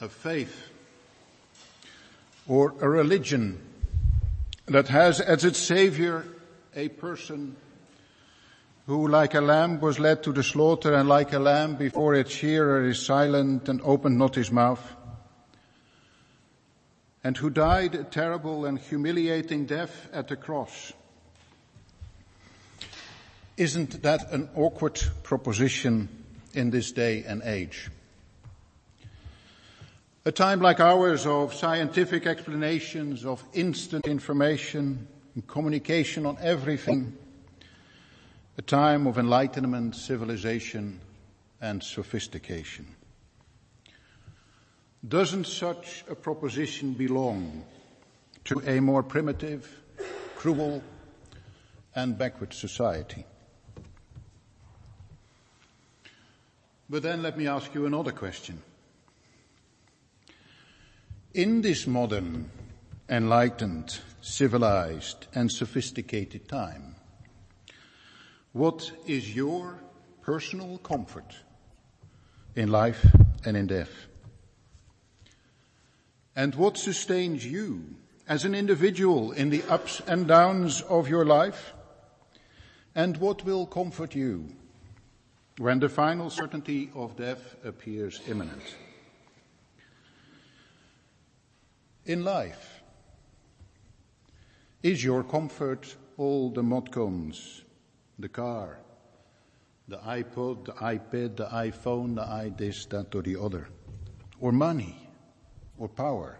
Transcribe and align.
a 0.00 0.08
faith 0.08 0.70
or 2.46 2.74
a 2.80 2.88
religion 2.88 3.60
that 4.66 4.88
has 4.88 5.20
as 5.20 5.44
its 5.44 5.58
savior 5.58 6.24
a 6.76 6.88
person 6.88 7.56
who 8.86 9.08
like 9.08 9.34
a 9.34 9.40
lamb 9.40 9.80
was 9.80 9.98
led 9.98 10.22
to 10.22 10.32
the 10.32 10.42
slaughter 10.42 10.94
and 10.94 11.08
like 11.08 11.32
a 11.32 11.38
lamb 11.38 11.74
before 11.74 12.14
its 12.14 12.30
shearer 12.32 12.86
is 12.86 13.04
silent 13.04 13.68
and 13.68 13.80
opened 13.82 14.16
not 14.16 14.34
his 14.34 14.50
mouth 14.50 14.94
and 17.24 17.36
who 17.36 17.50
died 17.50 17.94
a 17.94 18.04
terrible 18.04 18.64
and 18.64 18.78
humiliating 18.78 19.66
death 19.66 20.08
at 20.12 20.28
the 20.28 20.36
cross. 20.36 20.92
Isn't 23.56 24.02
that 24.02 24.32
an 24.32 24.48
awkward 24.54 25.00
proposition 25.24 26.08
in 26.54 26.70
this 26.70 26.92
day 26.92 27.24
and 27.24 27.42
age? 27.42 27.90
A 30.28 30.30
time 30.30 30.60
like 30.60 30.78
ours 30.78 31.24
of 31.24 31.54
scientific 31.54 32.26
explanations, 32.26 33.24
of 33.24 33.42
instant 33.54 34.06
information, 34.06 35.08
and 35.34 35.46
communication 35.46 36.26
on 36.26 36.36
everything, 36.42 37.16
a 38.58 38.60
time 38.60 39.06
of 39.06 39.16
enlightenment, 39.16 39.96
civilization, 39.96 41.00
and 41.62 41.82
sophistication. 41.82 42.94
Doesn't 45.08 45.46
such 45.46 46.04
a 46.10 46.14
proposition 46.14 46.92
belong 46.92 47.64
to 48.44 48.60
a 48.66 48.80
more 48.80 49.02
primitive, 49.02 49.80
cruel, 50.36 50.82
and 51.94 52.18
backward 52.18 52.52
society? 52.52 53.24
But 56.90 57.02
then 57.02 57.22
let 57.22 57.38
me 57.38 57.46
ask 57.46 57.74
you 57.74 57.86
another 57.86 58.12
question. 58.12 58.62
In 61.34 61.60
this 61.60 61.86
modern, 61.86 62.50
enlightened, 63.08 64.00
civilized, 64.22 65.26
and 65.34 65.52
sophisticated 65.52 66.48
time, 66.48 66.94
what 68.52 68.90
is 69.06 69.36
your 69.36 69.78
personal 70.22 70.78
comfort 70.78 71.36
in 72.56 72.70
life 72.70 73.06
and 73.44 73.58
in 73.58 73.66
death? 73.66 73.90
And 76.34 76.54
what 76.54 76.78
sustains 76.78 77.44
you 77.44 77.96
as 78.26 78.46
an 78.46 78.54
individual 78.54 79.32
in 79.32 79.50
the 79.50 79.62
ups 79.64 80.00
and 80.06 80.26
downs 80.26 80.80
of 80.80 81.08
your 81.08 81.26
life? 81.26 81.74
And 82.94 83.18
what 83.18 83.44
will 83.44 83.66
comfort 83.66 84.14
you 84.14 84.48
when 85.58 85.78
the 85.78 85.90
final 85.90 86.30
certainty 86.30 86.90
of 86.94 87.16
death 87.16 87.54
appears 87.64 88.22
imminent? 88.26 88.76
In 92.08 92.24
life, 92.24 92.82
is 94.82 95.04
your 95.04 95.22
comfort 95.22 95.94
all 96.16 96.48
the 96.48 96.62
modcons, 96.62 97.60
the 98.18 98.30
car, 98.30 98.78
the 99.86 99.98
iPod, 99.98 100.64
the 100.64 100.72
iPad, 100.72 101.36
the 101.36 101.48
iPhone, 101.48 102.14
the 102.14 102.22
i 102.22 102.48
this, 102.48 102.86
that 102.86 103.14
or 103.14 103.20
the 103.20 103.36
other? 103.38 103.68
Or 104.40 104.52
money? 104.52 104.96
Or 105.76 105.86
power? 105.86 106.38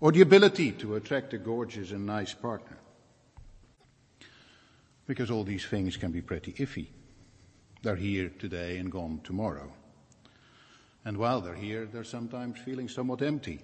Or 0.00 0.10
the 0.10 0.22
ability 0.22 0.72
to 0.72 0.94
attract 0.94 1.34
a 1.34 1.38
gorgeous 1.38 1.90
and 1.90 2.06
nice 2.06 2.32
partner? 2.32 2.78
Because 5.06 5.30
all 5.30 5.44
these 5.44 5.66
things 5.66 5.98
can 5.98 6.12
be 6.12 6.22
pretty 6.22 6.54
iffy. 6.54 6.86
They're 7.82 7.94
here 7.94 8.30
today 8.38 8.78
and 8.78 8.90
gone 8.90 9.20
tomorrow. 9.22 9.70
And 11.04 11.18
while 11.18 11.42
they're 11.42 11.54
here, 11.54 11.84
they're 11.84 12.04
sometimes 12.04 12.58
feeling 12.58 12.88
somewhat 12.88 13.20
empty. 13.20 13.60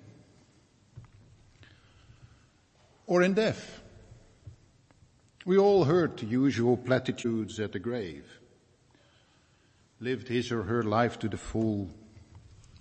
Or 3.06 3.22
in 3.22 3.34
death. 3.34 3.82
We 5.44 5.58
all 5.58 5.84
heard 5.84 6.16
the 6.16 6.26
usual 6.26 6.76
platitudes 6.76 7.60
at 7.60 7.72
the 7.72 7.78
grave. 7.78 8.24
Lived 10.00 10.26
his 10.26 10.50
or 10.50 10.64
her 10.64 10.82
life 10.82 11.18
to 11.20 11.28
the 11.28 11.36
full, 11.36 11.88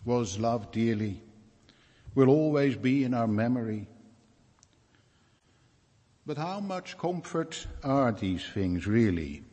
was 0.04 0.40
loved 0.40 0.72
dearly, 0.72 1.22
will 2.16 2.30
always 2.30 2.76
be 2.76 3.04
in 3.04 3.14
our 3.14 3.28
memory. 3.28 3.88
But 6.26 6.38
how 6.38 6.60
much 6.60 6.98
comfort 6.98 7.68
are 7.84 8.12
these 8.12 8.44
things 8.44 8.88
really? 8.88 9.44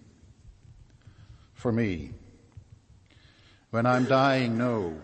For 1.52 1.70
me, 1.70 2.12
when 3.70 3.84
I'm 3.84 4.06
dying, 4.06 4.56
know 4.56 5.00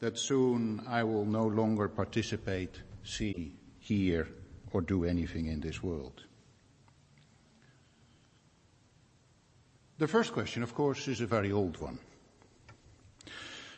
that 0.00 0.18
soon 0.18 0.82
I 0.88 1.04
will 1.04 1.26
no 1.26 1.46
longer 1.46 1.88
participate, 1.88 2.80
see, 3.04 3.52
hear, 3.78 4.26
or 4.72 4.80
do 4.80 5.04
anything 5.04 5.46
in 5.46 5.60
this 5.60 5.82
world. 5.82 6.24
The 9.98 10.08
first 10.08 10.32
question, 10.32 10.62
of 10.62 10.74
course, 10.74 11.06
is 11.06 11.20
a 11.20 11.26
very 11.26 11.52
old 11.52 11.78
one. 11.80 11.98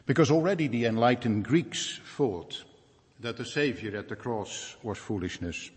Because 0.06 0.30
already 0.30 0.68
the 0.68 0.86
enlightened 0.86 1.44
Greeks 1.44 2.00
thought 2.16 2.62
that 3.20 3.36
the 3.36 3.44
Savior 3.44 3.96
at 3.96 4.08
the 4.08 4.16
cross 4.16 4.76
was 4.82 4.98
foolishness. 4.98 5.70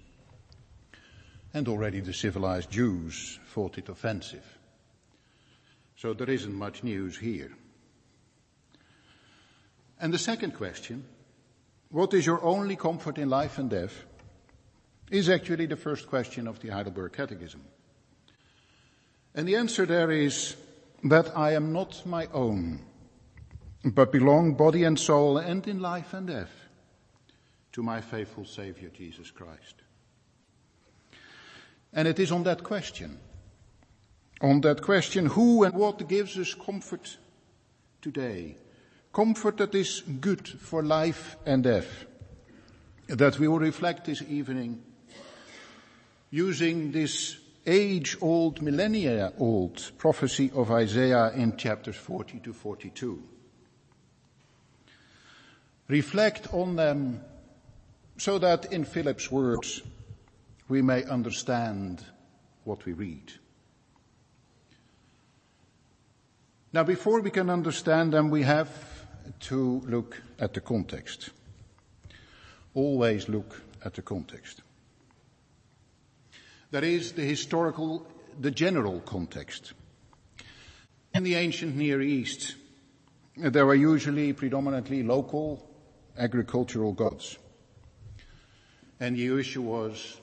And 1.53 1.67
already 1.67 2.01
the 2.01 2.13
civilized 2.13 2.69
Jews 2.69 3.39
thought 3.53 3.77
it 3.77 3.89
offensive. 3.89 4.45
So 5.95 6.13
there 6.13 6.29
isn't 6.29 6.53
much 6.53 6.83
news 6.83 7.17
here. 7.17 7.51
And 9.99 10.13
the 10.13 10.19
second 10.19 10.53
question, 10.53 11.05
what 11.89 12.13
is 12.13 12.25
your 12.25 12.43
only 12.43 12.75
comfort 12.75 13.17
in 13.17 13.29
life 13.29 13.57
and 13.57 13.69
death, 13.69 14.05
is 15.09 15.29
actually 15.29 15.65
the 15.65 15.75
first 15.75 16.07
question 16.07 16.47
of 16.47 16.59
the 16.59 16.69
Heidelberg 16.69 17.13
Catechism. 17.13 17.61
And 19.33 19.47
the 19.47 19.55
answer 19.55 19.85
there 19.85 20.11
is 20.11 20.55
that 21.03 21.35
I 21.37 21.53
am 21.53 21.71
not 21.71 22.05
my 22.05 22.27
own, 22.33 22.81
but 23.85 24.11
belong 24.11 24.55
body 24.55 24.83
and 24.83 24.99
soul 24.99 25.37
and 25.37 25.65
in 25.67 25.79
life 25.79 26.13
and 26.13 26.27
death 26.27 26.51
to 27.71 27.83
my 27.83 28.01
faithful 28.01 28.45
Savior 28.45 28.89
Jesus 28.89 29.31
Christ. 29.31 29.75
And 31.93 32.07
it 32.07 32.19
is 32.19 32.31
on 32.31 32.43
that 32.43 32.63
question, 32.63 33.19
on 34.41 34.61
that 34.61 34.81
question, 34.81 35.27
who 35.27 35.63
and 35.63 35.73
what 35.73 36.07
gives 36.09 36.37
us 36.37 36.53
comfort 36.53 37.17
today, 38.01 38.57
comfort 39.13 39.57
that 39.57 39.73
is 39.73 40.01
good 40.19 40.47
for 40.47 40.83
life 40.83 41.37
and 41.45 41.63
death, 41.63 42.05
that 43.07 43.39
we 43.39 43.47
will 43.47 43.59
reflect 43.59 44.05
this 44.05 44.21
evening 44.23 44.83
using 46.29 46.91
this 46.91 47.37
age 47.65 48.17
old, 48.21 48.61
millennia 48.61 49.33
old 49.37 49.91
prophecy 49.97 50.51
of 50.55 50.71
Isaiah 50.71 51.31
in 51.33 51.57
chapters 51.57 51.95
40 51.95 52.39
to 52.39 52.53
42. 52.53 53.23
Reflect 55.87 56.53
on 56.53 56.75
them 56.75 57.21
so 58.17 58.39
that 58.39 58.71
in 58.71 58.83
Philip's 58.83 59.31
words 59.31 59.81
we 60.67 60.81
may 60.81 61.03
understand 61.05 62.03
what 62.63 62.85
we 62.85 62.93
read. 62.93 63.31
Now 66.73 66.83
before 66.83 67.21
we 67.21 67.31
can 67.31 67.49
understand 67.49 68.13
them 68.13 68.29
we 68.29 68.43
have 68.43 68.69
to 69.41 69.81
look 69.85 70.21
at 70.39 70.53
the 70.53 70.61
context. 70.61 71.29
Always 72.73 73.29
look 73.29 73.61
at 73.83 73.93
the 73.93 74.01
context. 74.01 74.61
That 76.71 76.83
is 76.83 77.13
the 77.13 77.23
historical, 77.23 78.05
the 78.39 78.51
general 78.51 78.99
context. 78.99 79.73
In 81.13 81.23
the 81.23 81.35
ancient 81.35 81.75
Near 81.75 82.01
East, 82.01 82.55
there 83.37 83.65
were 83.65 83.75
usually 83.75 84.33
predominantly 84.33 85.01
local 85.01 85.65
agricultural 86.17 86.91
gods. 86.91 87.37
And 88.99 89.15
the 89.15 89.39
issue 89.39 89.61
was 89.61 90.19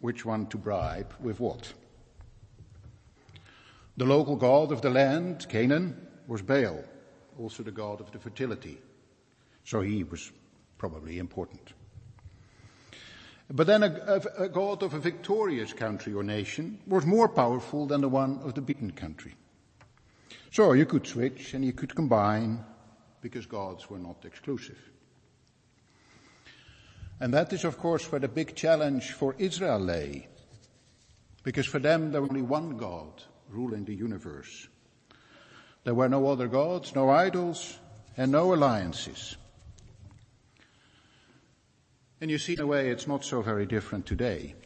which 0.00 0.24
one 0.24 0.46
to 0.46 0.56
bribe 0.56 1.12
with 1.20 1.40
what. 1.40 1.72
The 3.98 4.04
local 4.04 4.36
god 4.36 4.72
of 4.72 4.80
the 4.80 4.90
land, 4.90 5.46
Canaan, 5.48 6.06
was 6.26 6.42
Baal, 6.42 6.84
also 7.38 7.62
the 7.62 7.70
god 7.70 8.00
of 8.00 8.12
the 8.12 8.18
fertility. 8.18 8.78
So 9.64 9.80
he 9.80 10.04
was 10.04 10.30
probably 10.78 11.18
important. 11.18 11.72
But 13.48 13.68
then 13.68 13.84
a, 13.84 14.20
a, 14.38 14.48
god 14.48 14.82
of 14.82 14.94
a 14.94 14.98
victorious 14.98 15.72
country 15.72 16.12
or 16.12 16.24
nation 16.24 16.80
was 16.86 17.06
more 17.06 17.28
powerful 17.28 17.86
than 17.86 18.00
the 18.00 18.08
one 18.08 18.40
of 18.42 18.54
the 18.54 18.60
beaten 18.60 18.90
country. 18.90 19.34
So 20.50 20.72
you 20.72 20.86
could 20.86 21.06
switch 21.06 21.54
and 21.54 21.64
you 21.64 21.72
could 21.72 21.94
combine 21.94 22.64
because 23.20 23.46
gods 23.46 23.88
were 23.88 23.98
not 23.98 24.24
exclusive. 24.24 24.78
And 27.20 27.32
that 27.34 27.52
is 27.52 27.64
of 27.64 27.78
course 27.78 28.10
where 28.10 28.20
the 28.20 28.28
big 28.28 28.56
challenge 28.56 29.12
for 29.12 29.36
Israel 29.38 29.78
lay. 29.78 30.26
Because 31.44 31.66
for 31.66 31.78
them 31.78 32.10
there 32.10 32.20
was 32.20 32.30
only 32.30 32.42
one 32.42 32.76
God 32.76 33.22
ruling 33.48 33.84
the 33.84 33.94
universe. 33.94 34.68
There 35.84 35.94
were 35.94 36.08
no 36.08 36.26
other 36.26 36.48
gods, 36.48 36.96
no 36.96 37.10
idols, 37.10 37.78
and 38.16 38.32
no 38.32 38.52
alliances. 38.52 39.36
And 42.26 42.30
you 42.32 42.38
see, 42.38 42.54
in 42.54 42.60
a 42.60 42.66
way, 42.66 42.90
it's 42.90 43.06
not 43.06 43.24
so 43.24 43.40
very 43.40 43.66
different 43.66 44.04
today. 44.04 44.56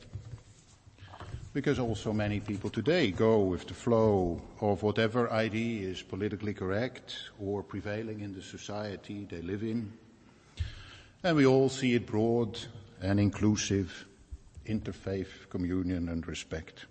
Because 1.53 1.79
also 1.79 2.11
many 2.11 2.41
people 2.41 2.71
today 2.71 3.11
go 3.11 3.41
with 3.41 3.67
the 3.67 3.75
flow 3.75 4.41
of 4.63 4.83
whatever 4.83 5.31
idea 5.31 5.87
is 5.87 6.01
politically 6.01 6.55
correct 6.55 7.19
or 7.39 7.63
prevailing 7.63 8.21
in 8.21 8.33
the 8.33 8.41
society 8.41 9.27
they 9.31 9.43
live 9.43 9.63
in. 9.63 9.93
And 11.23 11.37
we 11.37 11.45
all 11.45 11.69
see 11.69 11.93
it 11.93 12.07
broad 12.07 12.59
and 13.03 13.21
inclusive, 13.21 14.07
interfaith 14.65 15.51
communion 15.51 16.09
and 16.09 16.27
respect. 16.27 16.87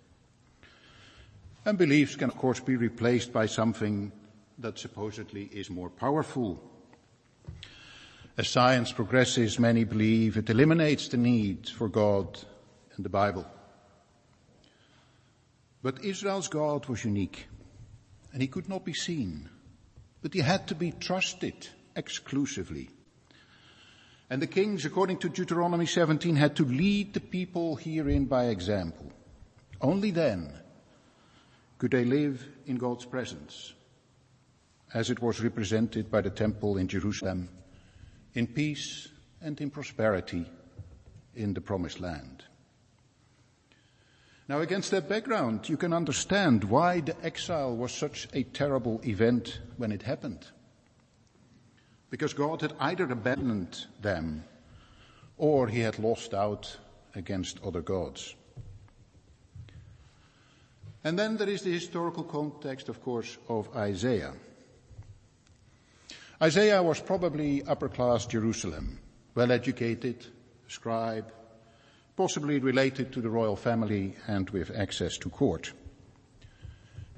And 1.64 1.76
beliefs 1.76 2.14
can 2.14 2.30
of 2.30 2.36
course 2.36 2.60
be 2.60 2.76
replaced 2.76 3.32
by 3.32 3.46
something 3.46 4.12
that 4.58 4.78
supposedly 4.78 5.46
is 5.52 5.68
more 5.68 5.90
powerful. 5.90 6.62
As 8.40 8.48
science 8.48 8.90
progresses, 8.90 9.58
many 9.58 9.84
believe 9.84 10.38
it 10.38 10.48
eliminates 10.48 11.08
the 11.08 11.18
need 11.18 11.68
for 11.68 11.90
God 11.90 12.38
and 12.96 13.04
the 13.04 13.10
Bible. 13.10 13.44
But 15.82 16.02
Israel's 16.02 16.48
God 16.48 16.86
was 16.86 17.04
unique, 17.04 17.48
and 18.32 18.40
he 18.40 18.48
could 18.48 18.66
not 18.66 18.82
be 18.82 18.94
seen, 18.94 19.50
but 20.22 20.32
he 20.32 20.40
had 20.40 20.66
to 20.68 20.74
be 20.74 20.90
trusted 20.90 21.68
exclusively. 21.94 22.88
And 24.30 24.40
the 24.40 24.46
kings, 24.46 24.86
according 24.86 25.18
to 25.18 25.28
Deuteronomy 25.28 25.84
17, 25.84 26.34
had 26.34 26.56
to 26.56 26.64
lead 26.64 27.12
the 27.12 27.20
people 27.20 27.76
herein 27.76 28.24
by 28.24 28.46
example. 28.46 29.12
Only 29.82 30.12
then 30.12 30.50
could 31.76 31.90
they 31.90 32.06
live 32.06 32.48
in 32.64 32.76
God's 32.76 33.04
presence, 33.04 33.74
as 34.94 35.10
it 35.10 35.20
was 35.20 35.42
represented 35.42 36.10
by 36.10 36.22
the 36.22 36.30
temple 36.30 36.78
in 36.78 36.88
Jerusalem, 36.88 37.50
in 38.34 38.46
peace 38.46 39.08
and 39.40 39.60
in 39.60 39.70
prosperity 39.70 40.46
in 41.34 41.54
the 41.54 41.60
promised 41.60 42.00
land. 42.00 42.44
Now 44.48 44.60
against 44.60 44.90
that 44.90 45.08
background, 45.08 45.68
you 45.68 45.76
can 45.76 45.92
understand 45.92 46.64
why 46.64 47.00
the 47.00 47.14
exile 47.24 47.76
was 47.76 47.92
such 47.92 48.26
a 48.32 48.42
terrible 48.42 49.00
event 49.04 49.60
when 49.76 49.92
it 49.92 50.02
happened. 50.02 50.44
Because 52.10 52.34
God 52.34 52.60
had 52.60 52.74
either 52.80 53.04
abandoned 53.04 53.86
them 54.02 54.42
or 55.38 55.68
he 55.68 55.78
had 55.78 56.00
lost 56.00 56.34
out 56.34 56.76
against 57.14 57.62
other 57.64 57.80
gods. 57.80 58.34
And 61.04 61.18
then 61.18 61.36
there 61.36 61.48
is 61.48 61.62
the 61.62 61.72
historical 61.72 62.24
context, 62.24 62.88
of 62.88 63.00
course, 63.02 63.38
of 63.48 63.74
Isaiah. 63.74 64.34
Isaiah 66.42 66.82
was 66.82 66.98
probably 67.00 67.62
upper 67.64 67.90
class 67.90 68.24
Jerusalem, 68.24 68.98
well 69.34 69.52
educated, 69.52 70.24
scribe, 70.68 71.30
possibly 72.16 72.58
related 72.58 73.12
to 73.12 73.20
the 73.20 73.28
royal 73.28 73.56
family 73.56 74.16
and 74.26 74.48
with 74.48 74.70
access 74.70 75.18
to 75.18 75.28
court. 75.28 75.74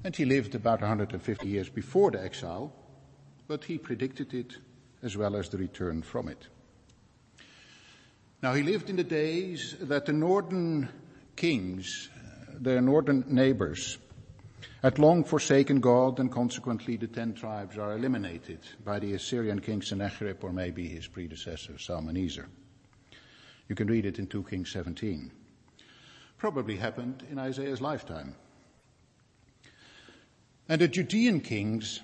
And 0.02 0.16
he 0.16 0.24
lived 0.24 0.56
about 0.56 0.80
150 0.80 1.46
years 1.46 1.68
before 1.68 2.10
the 2.10 2.20
exile, 2.20 2.72
but 3.46 3.62
he 3.62 3.78
predicted 3.78 4.34
it 4.34 4.54
as 5.04 5.16
well 5.16 5.36
as 5.36 5.48
the 5.48 5.58
return 5.58 6.02
from 6.02 6.28
it. 6.28 6.48
Now 8.42 8.54
he 8.54 8.64
lived 8.64 8.90
in 8.90 8.96
the 8.96 9.04
days 9.04 9.76
that 9.82 10.06
the 10.06 10.12
northern 10.12 10.88
kings, 11.36 12.10
their 12.54 12.80
northern 12.80 13.24
neighbors, 13.28 13.98
had 14.82 14.98
long 14.98 15.24
forsaken 15.24 15.80
God 15.80 16.18
and 16.18 16.30
consequently 16.30 16.96
the 16.96 17.06
ten 17.06 17.34
tribes 17.34 17.78
are 17.78 17.96
eliminated 17.96 18.60
by 18.84 18.98
the 18.98 19.14
Assyrian 19.14 19.60
king 19.60 19.82
Sennacherib 19.82 20.42
or 20.42 20.52
maybe 20.52 20.88
his 20.88 21.06
predecessor 21.06 21.74
Salmaneser. 21.74 22.46
You 23.68 23.74
can 23.74 23.88
read 23.88 24.06
it 24.06 24.18
in 24.18 24.26
2 24.26 24.44
Kings 24.44 24.70
17. 24.70 25.30
Probably 26.36 26.76
happened 26.76 27.24
in 27.30 27.38
Isaiah's 27.38 27.80
lifetime. 27.80 28.34
And 30.68 30.80
the 30.80 30.88
Judean 30.88 31.40
kings 31.40 32.00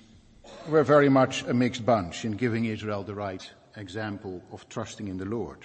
were 0.67 0.83
very 0.83 1.09
much 1.09 1.43
a 1.43 1.53
mixed 1.53 1.85
bunch 1.85 2.25
in 2.25 2.33
giving 2.33 2.65
Israel 2.65 3.03
the 3.03 3.15
right 3.15 3.49
example 3.75 4.41
of 4.51 4.67
trusting 4.69 5.07
in 5.07 5.17
the 5.17 5.25
Lord. 5.25 5.59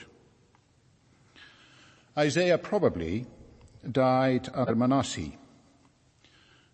Isaiah 2.17 2.58
probably 2.58 3.26
died 3.90 4.49
under 4.55 4.75
Manasseh, 4.75 5.32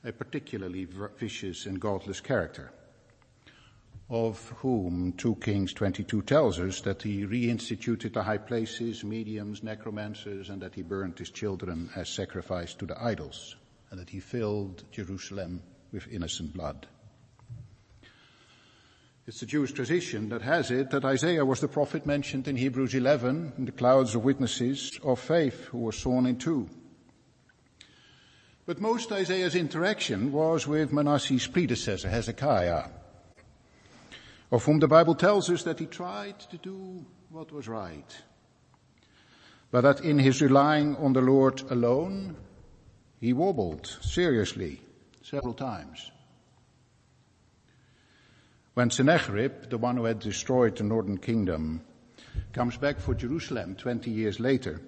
a 0.05 0.13
particularly 0.13 0.87
vicious 1.19 1.67
and 1.67 1.81
godless 1.81 2.21
character 2.21 2.73
of 4.11 4.49
whom 4.59 5.13
2 5.13 5.37
Kings 5.37 5.73
22 5.73 6.23
tells 6.23 6.59
us 6.59 6.81
that 6.81 7.01
he 7.03 7.25
reinstituted 7.25 8.13
the 8.13 8.23
high 8.25 8.39
places, 8.39 9.05
mediums, 9.05 9.63
necromancers, 9.63 10.51
and 10.51 10.61
that 10.61 10.75
he 10.75 10.83
burned 10.83 11.17
his 11.17 11.31
children 11.31 11.89
as 11.95 12.09
sacrifice 12.09 12.75
to 12.75 12.87
the 12.87 13.01
idols, 13.01 13.57
and 13.91 14.01
that 14.01 14.11
he 14.11 14.19
filled 14.19 14.83
Jerusalem 14.91 15.63
with 15.93 16.09
innocent 16.09 16.53
blood. 16.53 16.89
It's 19.29 19.39
the 19.39 19.47
Jewish 19.47 19.71
tradition 19.71 20.29
that 20.31 20.43
has 20.43 20.73
it 20.73 20.91
that 20.91 21.05
Isaiah 21.05 21.45
was 21.45 21.61
the 21.61 21.69
prophet 21.69 22.05
mentioned 22.05 22.49
in 22.49 22.57
Hebrews 22.57 22.95
11 22.97 23.53
in 23.59 23.65
the 23.65 23.71
clouds 23.71 24.17
of 24.17 24.25
witnesses 24.25 24.99
of 25.05 25.21
faith 25.21 25.67
who 25.67 25.79
were 25.79 25.93
sawn 25.93 26.27
in 26.27 26.37
two. 26.37 26.69
But 28.67 28.81
most 28.81 29.11
Isaiah's 29.11 29.55
interaction 29.55 30.33
was 30.33 30.67
with 30.67 30.93
Manasseh's 30.93 31.47
predecessor, 31.47 32.09
Hezekiah, 32.09 32.85
of 34.53 34.65
whom 34.65 34.79
the 34.79 34.89
Bible 34.89 35.15
tells 35.15 35.49
us 35.51 35.63
that 35.65 35.79
he 35.79 35.87
tried 35.87 36.39
to 36.41 36.57
do 36.59 37.05
what 37.31 37.53
was 37.53 37.69
right, 37.69 38.17
but 39.71 39.83
that 39.83 40.01
in 40.01 40.19
his 40.19 40.43
relying 40.43 40.97
on 40.97 41.13
the 41.13 41.21
Lord 41.21 41.63
alone, 41.71 42.37
he 43.21 43.33
wobbled 43.33 43.87
seriously 44.03 44.81
several 45.23 45.55
times. 45.55 46.11
When 48.75 48.91
Sennacherib, 48.91 49.71
the 49.71 49.79
one 49.79 49.97
who 49.97 50.05
had 50.05 50.21
destroyed 50.21 50.77
the 50.77 50.85
northern 50.85 51.19
kingdom, 51.19 51.83
comes 52.53 52.77
back 52.77 52.99
for 52.99 53.15
Jerusalem 53.15 53.75
20 53.75 54.11
years 54.11 54.41
later, 54.41 54.81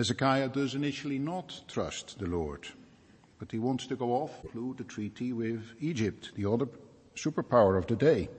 Hezekiah 0.00 0.48
does 0.48 0.74
initially 0.74 1.18
not 1.18 1.60
trust 1.68 2.18
the 2.18 2.26
Lord, 2.26 2.66
but 3.38 3.52
he 3.52 3.58
wants 3.58 3.86
to 3.88 3.96
go 3.96 4.12
off, 4.12 4.40
conclude 4.40 4.78
the 4.78 4.84
treaty 4.84 5.34
with 5.34 5.74
Egypt, 5.78 6.30
the 6.34 6.50
other 6.50 6.68
superpower 7.14 7.76
of 7.76 7.86
the 7.86 7.96
day. 7.96 8.30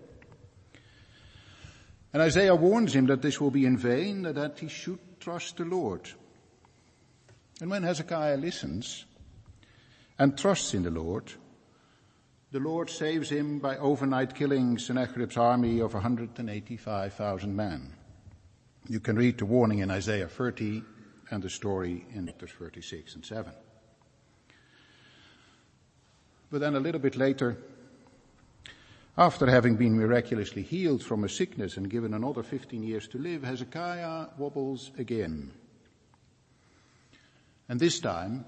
And 2.13 2.23
Isaiah 2.23 2.55
warns 2.55 2.95
him 2.95 3.05
that 3.05 3.21
this 3.21 3.39
will 3.39 3.51
be 3.51 3.67
in 3.67 3.77
vain, 3.77 4.23
that 4.23 4.57
he 4.57 4.69
should 4.69 4.97
trust 5.19 5.57
the 5.57 5.65
Lord. 5.65 6.09
And 7.61 7.69
when 7.69 7.83
Hezekiah 7.83 8.37
listens 8.37 9.05
and 10.17 10.35
trusts 10.35 10.73
in 10.73 10.81
the 10.81 10.89
Lord, 10.89 11.31
the 12.51 12.59
Lord 12.59 12.89
saves 12.89 13.29
him 13.29 13.59
by 13.59 13.77
overnight 13.77 14.33
killing 14.33 14.79
Sennacherib's 14.79 15.37
army 15.37 15.79
of 15.79 15.93
185,000 15.93 17.55
men. 17.55 17.93
You 18.89 18.99
can 18.99 19.15
read 19.15 19.37
the 19.37 19.45
warning 19.45 19.77
in 19.77 19.91
Isaiah 19.91 20.27
30 20.27 20.85
and 21.31 21.41
the 21.41 21.49
story 21.49 22.05
in 22.13 22.27
chapters 22.27 22.51
36 22.51 23.15
and 23.15 23.25
7. 23.25 23.53
But 26.51 26.59
then 26.59 26.75
a 26.75 26.79
little 26.79 26.99
bit 26.99 27.15
later, 27.15 27.57
after 29.17 29.49
having 29.49 29.77
been 29.77 29.97
miraculously 29.97 30.61
healed 30.61 31.01
from 31.01 31.23
a 31.23 31.29
sickness 31.29 31.77
and 31.77 31.89
given 31.89 32.13
another 32.13 32.43
15 32.43 32.83
years 32.83 33.07
to 33.09 33.17
live, 33.17 33.43
Hezekiah 33.43 34.27
wobbles 34.37 34.91
again. 34.97 35.51
And 37.69 37.79
this 37.79 38.01
time, 38.01 38.43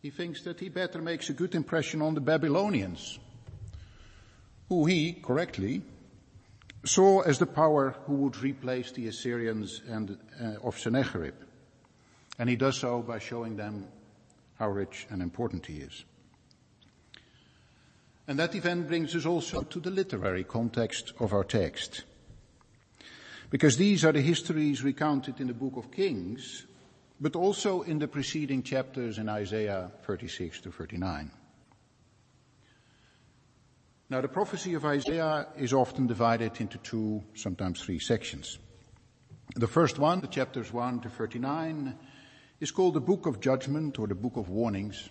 he 0.00 0.08
thinks 0.10 0.42
that 0.44 0.60
he 0.60 0.70
better 0.70 1.02
makes 1.02 1.28
a 1.28 1.34
good 1.34 1.54
impression 1.54 2.00
on 2.00 2.14
the 2.14 2.20
Babylonians, 2.22 3.18
who 4.70 4.86
he, 4.86 5.12
correctly, 5.12 5.82
saw 6.84 7.20
as 7.20 7.38
the 7.38 7.46
power 7.46 7.94
who 8.06 8.14
would 8.14 8.38
replace 8.38 8.92
the 8.92 9.08
Assyrians 9.08 9.82
and 9.86 10.16
uh, 10.40 10.66
of 10.66 10.78
Sennacherib. 10.78 11.34
And 12.38 12.48
he 12.48 12.56
does 12.56 12.78
so 12.78 13.02
by 13.02 13.18
showing 13.18 13.56
them 13.56 13.86
how 14.58 14.68
rich 14.68 15.06
and 15.10 15.22
important 15.22 15.66
he 15.66 15.78
is. 15.78 16.04
And 18.26 18.38
that 18.38 18.54
event 18.54 18.88
brings 18.88 19.16
us 19.16 19.24
also 19.24 19.62
to 19.62 19.80
the 19.80 19.90
literary 19.90 20.44
context 20.44 21.14
of 21.18 21.32
our 21.32 21.44
text. 21.44 22.04
Because 23.50 23.78
these 23.78 24.04
are 24.04 24.12
the 24.12 24.20
histories 24.20 24.84
recounted 24.84 25.40
in 25.40 25.46
the 25.46 25.54
book 25.54 25.76
of 25.76 25.90
Kings, 25.90 26.66
but 27.20 27.34
also 27.34 27.82
in 27.82 27.98
the 27.98 28.06
preceding 28.06 28.62
chapters 28.62 29.18
in 29.18 29.28
Isaiah 29.28 29.90
36 30.02 30.60
to 30.60 30.70
39. 30.70 31.30
Now 34.10 34.20
the 34.20 34.28
prophecy 34.28 34.74
of 34.74 34.84
Isaiah 34.84 35.48
is 35.56 35.72
often 35.72 36.06
divided 36.06 36.60
into 36.60 36.78
two, 36.78 37.22
sometimes 37.34 37.80
three 37.80 37.98
sections. 37.98 38.58
The 39.54 39.66
first 39.66 39.98
one, 39.98 40.20
the 40.20 40.26
chapters 40.26 40.72
1 40.72 41.00
to 41.00 41.08
39, 41.08 41.94
is 42.60 42.70
called 42.70 42.94
the 42.94 43.00
book 43.00 43.26
of 43.26 43.40
judgment 43.40 43.98
or 43.98 44.06
the 44.06 44.14
book 44.14 44.36
of 44.36 44.48
warnings. 44.48 45.08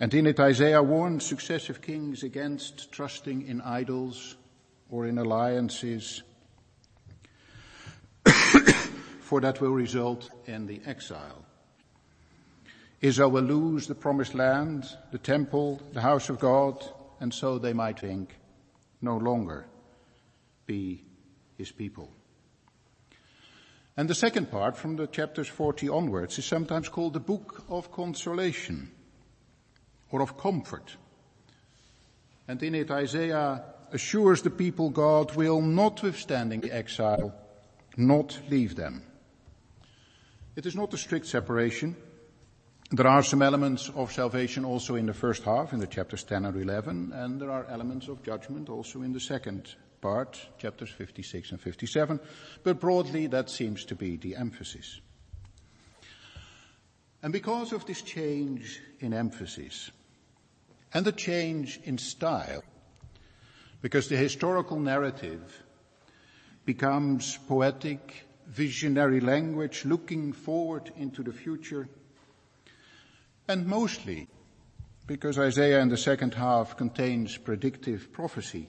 And 0.00 0.12
in 0.12 0.26
it, 0.26 0.40
Isaiah 0.40 0.82
warned 0.82 1.22
successive 1.22 1.80
kings 1.80 2.22
against 2.22 2.92
trusting 2.92 3.46
in 3.46 3.60
idols 3.60 4.36
or 4.90 5.06
in 5.06 5.18
alliances 5.18 6.22
for 9.20 9.40
that 9.40 9.60
will 9.60 9.72
result 9.72 10.30
in 10.46 10.66
the 10.66 10.80
exile. 10.86 11.44
Israel 13.00 13.30
will 13.30 13.42
lose 13.42 13.86
the 13.86 13.94
promised 13.94 14.34
land, 14.34 14.86
the 15.12 15.18
temple, 15.18 15.80
the 15.92 16.00
house 16.00 16.28
of 16.28 16.38
God, 16.38 16.82
and 17.20 17.32
so 17.32 17.58
they 17.58 17.72
might 17.72 18.00
think 18.00 18.34
no 19.02 19.16
longer 19.16 19.66
be 20.66 21.04
his 21.58 21.70
people. 21.70 22.10
And 23.96 24.10
the 24.10 24.14
second 24.14 24.50
part, 24.50 24.76
from 24.76 24.96
the 24.96 25.06
chapters 25.06 25.46
40 25.46 25.88
onwards, 25.88 26.38
is 26.38 26.44
sometimes 26.44 26.88
called 26.88 27.12
the 27.12 27.20
book 27.20 27.64
of 27.68 27.92
consolation 27.92 28.90
or 30.10 30.20
of 30.20 30.36
comfort. 30.36 30.96
And 32.48 32.60
in 32.62 32.74
it, 32.74 32.90
Isaiah 32.90 33.62
assures 33.92 34.42
the 34.42 34.50
people 34.50 34.90
God 34.90 35.34
will, 35.36 35.60
notwithstanding 35.60 36.60
the 36.60 36.72
exile, 36.72 37.32
not 37.96 38.38
leave 38.50 38.74
them. 38.74 39.02
It 40.56 40.66
is 40.66 40.74
not 40.74 40.92
a 40.92 40.98
strict 40.98 41.26
separation. 41.26 41.96
There 42.90 43.06
are 43.06 43.22
some 43.22 43.42
elements 43.42 43.90
of 43.94 44.12
salvation 44.12 44.64
also 44.64 44.96
in 44.96 45.06
the 45.06 45.14
first 45.14 45.44
half, 45.44 45.72
in 45.72 45.78
the 45.78 45.86
chapters 45.86 46.24
10 46.24 46.44
and 46.44 46.56
11, 46.56 47.12
and 47.12 47.40
there 47.40 47.50
are 47.50 47.66
elements 47.66 48.08
of 48.08 48.22
judgment 48.24 48.68
also 48.68 49.02
in 49.02 49.12
the 49.12 49.20
second 49.20 49.74
part, 50.04 50.38
chapters 50.58 50.90
56 50.90 51.52
and 51.52 51.58
57, 51.58 52.20
but 52.62 52.78
broadly 52.78 53.26
that 53.26 53.48
seems 53.48 53.86
to 53.86 53.94
be 53.94 54.16
the 54.16 54.36
emphasis. 54.36 55.00
And 57.22 57.32
because 57.32 57.72
of 57.72 57.86
this 57.86 58.02
change 58.02 58.82
in 59.00 59.14
emphasis 59.14 59.90
and 60.92 61.06
the 61.06 61.12
change 61.12 61.80
in 61.84 61.96
style, 61.96 62.62
because 63.80 64.10
the 64.10 64.16
historical 64.18 64.78
narrative 64.78 65.62
becomes 66.66 67.38
poetic, 67.48 68.26
visionary 68.46 69.20
language 69.20 69.86
looking 69.86 70.34
forward 70.34 70.92
into 70.98 71.22
the 71.22 71.32
future, 71.32 71.88
and 73.48 73.66
mostly 73.66 74.28
because 75.06 75.38
Isaiah 75.38 75.80
in 75.80 75.88
the 75.88 75.96
second 75.96 76.34
half 76.34 76.76
contains 76.76 77.38
predictive 77.38 78.12
prophecy 78.12 78.68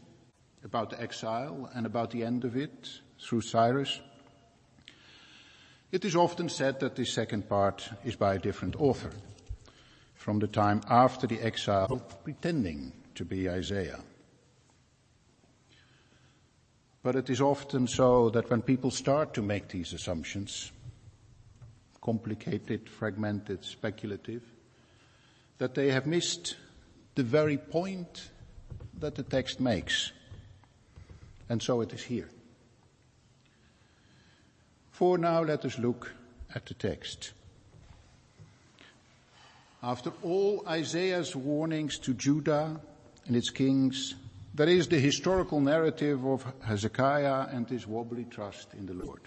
about 0.66 0.90
the 0.90 1.02
exile 1.02 1.70
and 1.74 1.86
about 1.86 2.12
the 2.12 2.24
end 2.24 2.44
of 2.44 2.58
it 2.58 2.90
through 3.22 3.42
Cyrus. 3.42 4.02
It 5.92 6.04
is 6.04 6.16
often 6.16 6.50
said 6.50 6.80
that 6.80 6.96
this 6.96 7.14
second 7.14 7.48
part 7.48 7.88
is 8.04 8.16
by 8.16 8.36
a 8.36 8.40
different 8.40 8.76
author 8.82 9.12
from 10.16 10.40
the 10.40 10.48
time 10.48 10.82
after 10.90 11.28
the 11.28 11.40
exile, 11.40 12.02
pretending 12.24 12.92
to 13.14 13.24
be 13.24 13.48
Isaiah. 13.48 14.00
But 17.04 17.16
it 17.16 17.30
is 17.30 17.40
often 17.40 17.88
so 17.88 18.32
that 18.32 18.50
when 18.50 18.64
people 18.64 18.90
start 18.90 19.36
to 19.36 19.44
make 19.44 19.68
these 19.68 19.94
assumptions, 19.94 20.72
complicated, 22.02 22.90
fragmented, 22.90 23.64
speculative, 23.64 24.42
that 25.60 25.76
they 25.76 25.92
have 25.92 26.08
missed 26.08 26.58
the 27.14 27.24
very 27.24 27.58
point 27.58 28.30
that 29.00 29.14
the 29.14 29.24
text 29.24 29.60
makes. 29.60 30.12
And 31.50 31.62
so 31.62 31.82
it 31.82 31.94
is 31.94 32.04
here. 32.04 32.30
For 34.92 35.18
now, 35.18 35.44
let 35.44 35.66
us 35.66 35.78
look 35.78 36.14
at 36.54 36.66
the 36.66 36.74
text. 36.74 37.34
After 39.84 40.12
all 40.24 40.64
Isaiah's 40.68 41.36
warnings 41.36 42.00
to 42.00 42.14
Judah 42.14 42.80
and 43.28 43.36
its 43.36 43.50
kings, 43.50 44.16
there 44.54 44.70
is 44.70 44.88
the 44.88 45.00
historical 45.00 45.60
narrative 45.60 46.26
of 46.26 46.46
Hezekiah 46.64 47.50
and 47.52 47.70
his 47.70 47.86
wobbly 47.86 48.24
trust 48.24 48.74
in 48.74 48.86
the 48.86 48.94
Lord. 48.94 49.22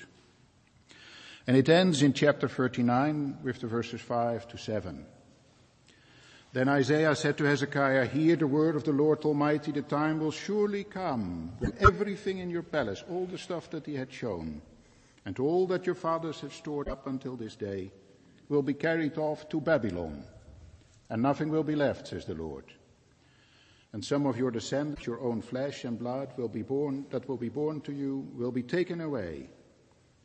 And 1.47 1.57
it 1.57 1.69
ends 1.69 2.03
in 2.03 2.13
chapter 2.13 2.49
39 2.49 3.39
with 3.43 3.61
the 3.61 3.67
verses 3.67 4.01
5 4.01 4.49
to 4.49 4.59
7. 4.59 5.07
Then 6.53 6.69
Isaiah 6.69 7.15
said 7.15 7.37
to 7.39 7.45
Hezekiah, 7.45 8.07
hear 8.07 8.35
the 8.35 8.47
word 8.47 8.75
of 8.75 8.85
the 8.85 8.93
Lord 8.93 9.23
Almighty, 9.25 9.71
the 9.71 9.83
time 9.83 10.19
will 10.19 10.31
surely 10.31 10.83
come 10.83 11.53
when 11.59 11.75
everything 11.79 12.39
in 12.39 12.49
your 12.49 12.63
palace, 12.63 13.05
all 13.11 13.27
the 13.27 13.37
stuff 13.37 13.69
that 13.71 13.85
he 13.85 13.95
had 13.95 14.11
shown, 14.11 14.63
and 15.27 15.39
all 15.39 15.67
that 15.67 15.85
your 15.85 15.95
fathers 15.95 16.41
have 16.41 16.55
stored 16.55 16.89
up 16.89 17.07
until 17.07 17.37
this 17.37 17.55
day, 17.55 17.93
will 18.49 18.63
be 18.63 18.73
carried 18.73 19.19
off 19.19 19.47
to 19.51 19.61
Babylon, 19.61 20.25
and 21.11 21.21
nothing 21.21 21.51
will 21.51 21.63
be 21.63 21.77
left, 21.77 22.09
says 22.09 22.25
the 22.25 22.35
Lord. 22.35 22.65
And 23.93 24.03
some 24.03 24.25
of 24.25 24.39
your 24.39 24.51
descendants, 24.51 25.07
your 25.07 25.21
own 25.21 25.43
flesh 25.43 25.85
and 25.85 25.99
blood, 25.99 26.33
will 26.39 26.49
be 26.49 26.63
born, 26.63 27.05
that 27.11 27.29
will 27.29 27.37
be 27.37 27.51
born 27.51 27.83
to 27.83 27.93
you, 27.93 28.27
will 28.35 28.53
be 28.53 28.63
taken 28.63 29.03
away, 29.03 29.51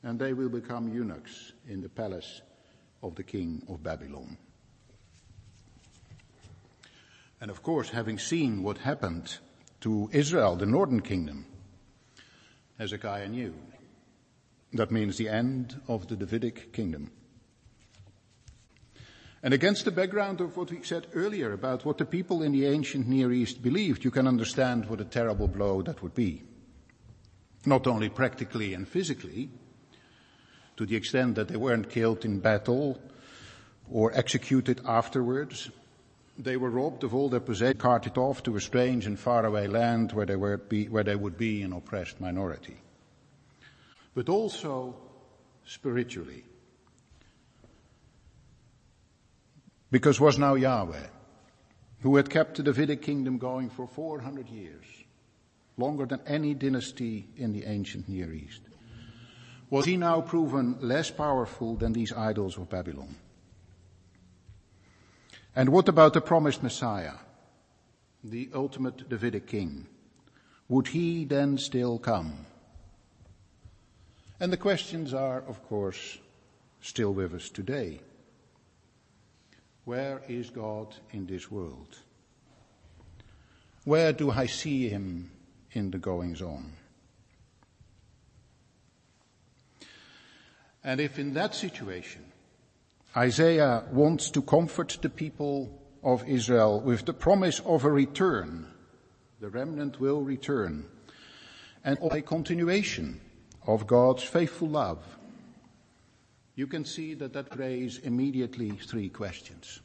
and 0.04 0.18
they 0.18 0.32
will 0.32 0.50
become 0.50 0.88
eunuchs 0.88 1.52
in 1.68 1.82
the 1.82 1.90
palace 1.90 2.42
of 3.02 3.16
the 3.16 3.24
king 3.24 3.62
of 3.68 3.84
Babylon. 3.84 4.38
And 7.44 7.52
of 7.52 7.62
course, 7.62 7.90
having 7.90 8.20
seen 8.20 8.64
what 8.64 8.78
happened 8.78 9.38
to 9.82 10.10
Israel, 10.14 10.56
the 10.56 10.66
northern 10.66 11.02
kingdom, 11.02 11.46
Hezekiah 12.80 13.28
knew. 13.28 13.54
That 14.72 14.92
means 14.92 15.18
the 15.18 15.28
end 15.28 15.76
of 15.90 16.08
the 16.08 16.16
Davidic 16.16 16.72
kingdom. 16.72 17.12
And 19.44 19.54
against 19.54 19.84
the 19.84 19.92
background 19.92 20.40
of 20.40 20.56
what 20.56 20.72
we 20.72 20.84
said 20.84 21.08
earlier 21.14 21.52
about 21.52 21.84
what 21.84 21.98
the 21.98 22.06
people 22.06 22.44
in 22.44 22.54
the 22.54 22.66
ancient 22.66 23.10
Near 23.10 23.34
East 23.34 23.62
believed, 23.62 24.06
you 24.06 24.12
can 24.12 24.26
understand 24.26 24.88
what 24.88 25.02
a 25.02 25.04
terrible 25.04 25.50
blow 25.50 25.82
that 25.82 26.02
would 26.02 26.16
be. 26.16 26.44
Not 27.66 27.88
only 27.88 28.08
practically 28.08 28.74
and 28.74 28.88
physically, 28.88 29.50
to 30.78 30.86
the 30.86 30.96
extent 30.96 31.36
that 31.36 31.50
they 31.50 31.58
weren't 31.58 31.90
killed 31.90 32.24
in 32.24 32.40
battle 32.40 33.02
or 33.92 34.14
executed 34.14 34.80
afterwards, 34.86 35.70
they 36.38 36.58
were 36.58 36.70
robbed 36.70 37.04
of 37.04 37.14
all 37.14 37.30
their 37.30 37.40
possessions, 37.40 37.82
carted 37.82 38.18
off 38.18 38.44
to 38.44 38.56
a 38.56 38.62
strange 38.62 39.06
and 39.06 39.20
faraway 39.20 39.68
land 39.68 40.12
where 40.12 40.26
they, 40.26 40.36
were 40.36 40.58
be, 40.58 40.88
where 40.88 41.04
they 41.04 41.16
would 41.16 41.38
be 41.38 41.62
an 41.62 41.74
oppressed 41.74 42.20
minority. 42.20 42.78
But 44.16 44.30
also 44.30 44.96
spiritually. 45.66 46.44
Because 49.92 50.20
was 50.20 50.40
now 50.40 50.56
Yahweh, 50.56 51.08
who 52.02 52.16
had 52.16 52.30
kept 52.30 52.58
the 52.58 52.64
Davidic 52.64 53.02
kingdom 53.02 53.38
going 53.38 53.70
for 53.70 53.88
400 53.88 54.50
years, 54.50 54.86
longer 55.78 56.06
than 56.06 56.20
any 56.26 56.54
dynasty 56.54 57.28
in 57.38 57.54
the 57.54 57.66
ancient 57.66 58.10
Near 58.10 58.34
East, 58.34 58.62
was 59.70 59.86
he 59.86 59.98
now 59.98 60.22
proven 60.22 60.78
less 60.82 61.10
powerful 61.10 61.76
than 61.76 61.94
these 61.94 62.14
idols 62.14 62.58
of 62.58 62.70
Babylon? 62.70 63.16
And 65.56 65.70
what 65.70 65.88
about 65.88 66.14
the 66.14 66.22
promised 66.22 66.64
Messiah, 66.64 67.14
the 68.24 68.50
ultimate 68.54 69.08
Davidic 69.08 69.48
king? 69.48 69.88
Would 70.68 70.88
he 70.88 71.26
then 71.26 71.58
still 71.58 72.00
come? 72.00 72.46
And 74.40 74.52
the 74.52 74.58
questions 74.58 75.14
are, 75.14 75.44
of 75.48 75.64
course, 75.68 76.18
still 76.82 77.14
with 77.14 77.34
us 77.34 77.50
today. 77.50 78.02
Where 79.86 80.22
is 80.28 80.50
God 80.50 80.96
in 81.12 81.28
this 81.28 81.52
world? 81.52 81.98
Where 83.84 84.14
do 84.14 84.32
I 84.32 84.48
see 84.48 84.90
him 84.90 85.32
in 85.74 85.92
the 85.92 85.98
goings 85.98 86.42
on? 86.42 86.74
And 90.84 91.00
if 91.00 91.20
in 91.20 91.34
that 91.36 91.54
situation 91.54 92.33
Isaiah 93.16 93.84
wants 93.92 94.32
to 94.32 94.42
comfort 94.42 94.98
the 95.02 95.10
people 95.10 95.80
of 96.04 96.28
Israel 96.28 96.82
with 96.82 97.06
the 97.06 97.14
promise 97.14 97.60
of 97.60 97.86
a 97.86 97.92
return. 97.92 98.68
The 99.40 99.50
remnant 99.50 100.00
will 100.00 100.22
return. 100.22 100.86
And 101.84 102.00
a 102.12 102.22
continuation 102.22 103.22
of 103.68 103.86
God's 103.86 104.24
faithful 104.24 104.70
love. 104.70 105.06
You 106.56 106.66
can 106.66 106.86
see 106.86 107.14
that 107.16 107.34
that 107.34 107.58
raises 107.58 108.00
immediately 108.00 108.72
three 108.72 109.10
questions. 109.10 109.82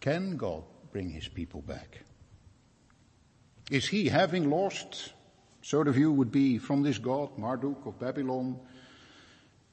Can 0.00 0.36
God 0.36 0.62
bring 0.92 1.10
his 1.10 1.28
people 1.28 1.62
back? 1.62 2.02
Is 3.70 3.88
he 3.88 4.08
having 4.08 4.48
lost, 4.48 5.12
so 5.60 5.82
the 5.82 5.92
view 5.92 6.12
would 6.12 6.30
be 6.30 6.58
from 6.58 6.82
this 6.82 6.98
God, 6.98 7.36
Marduk 7.36 7.84
of 7.84 7.98
Babylon, 7.98 8.58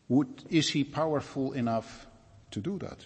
would, 0.07 0.43
is 0.49 0.69
he 0.69 0.83
powerful 0.83 1.53
enough 1.53 2.07
to 2.51 2.59
do 2.59 2.77
that? 2.79 3.05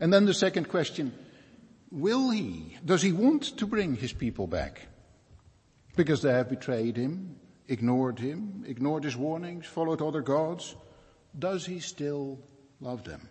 And 0.00 0.12
then 0.12 0.24
the 0.24 0.34
second 0.34 0.68
question, 0.68 1.12
will 1.90 2.30
he, 2.30 2.76
does 2.84 3.02
he 3.02 3.12
want 3.12 3.56
to 3.58 3.66
bring 3.66 3.96
his 3.96 4.12
people 4.12 4.46
back? 4.46 4.80
Because 5.96 6.22
they 6.22 6.32
have 6.32 6.48
betrayed 6.48 6.96
him, 6.96 7.36
ignored 7.68 8.18
him, 8.18 8.64
ignored 8.66 9.04
his 9.04 9.16
warnings, 9.16 9.66
followed 9.66 10.00
other 10.00 10.22
gods. 10.22 10.74
Does 11.38 11.66
he 11.66 11.80
still 11.80 12.38
love 12.80 13.04
them? 13.04 13.28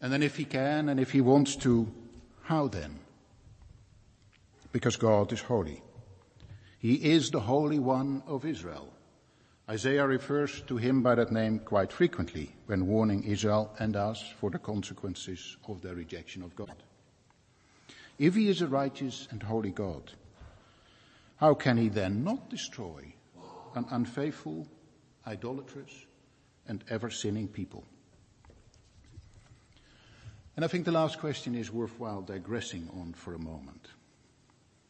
And 0.00 0.12
then 0.12 0.22
if 0.22 0.36
he 0.36 0.44
can 0.44 0.88
and 0.88 0.98
if 0.98 1.12
he 1.12 1.20
wants 1.20 1.54
to, 1.56 1.90
how 2.42 2.66
then? 2.66 2.98
Because 4.72 4.96
God 4.96 5.32
is 5.32 5.40
holy. 5.40 5.80
He 6.78 6.94
is 6.94 7.30
the 7.30 7.40
Holy 7.40 7.78
One 7.78 8.22
of 8.26 8.44
Israel. 8.44 8.92
Isaiah 9.70 10.06
refers 10.06 10.60
to 10.62 10.76
him 10.76 11.02
by 11.02 11.14
that 11.14 11.30
name 11.30 11.60
quite 11.60 11.92
frequently 11.92 12.52
when 12.66 12.86
warning 12.86 13.22
Israel 13.22 13.72
and 13.78 13.94
us 13.94 14.22
for 14.40 14.50
the 14.50 14.58
consequences 14.58 15.56
of 15.68 15.80
their 15.80 15.94
rejection 15.94 16.42
of 16.42 16.56
God. 16.56 16.74
If 18.18 18.34
he 18.34 18.48
is 18.48 18.60
a 18.60 18.66
righteous 18.66 19.28
and 19.30 19.42
holy 19.42 19.70
God, 19.70 20.12
how 21.36 21.54
can 21.54 21.76
he 21.76 21.88
then 21.88 22.24
not 22.24 22.50
destroy 22.50 23.14
an 23.74 23.86
unfaithful, 23.90 24.66
idolatrous, 25.26 26.06
and 26.66 26.84
ever 26.90 27.10
sinning 27.10 27.48
people? 27.48 27.84
And 30.56 30.64
I 30.64 30.68
think 30.68 30.84
the 30.84 30.92
last 30.92 31.18
question 31.18 31.54
is 31.54 31.72
worthwhile 31.72 32.20
digressing 32.20 32.88
on 33.00 33.14
for 33.14 33.34
a 33.34 33.38
moment. 33.38 33.88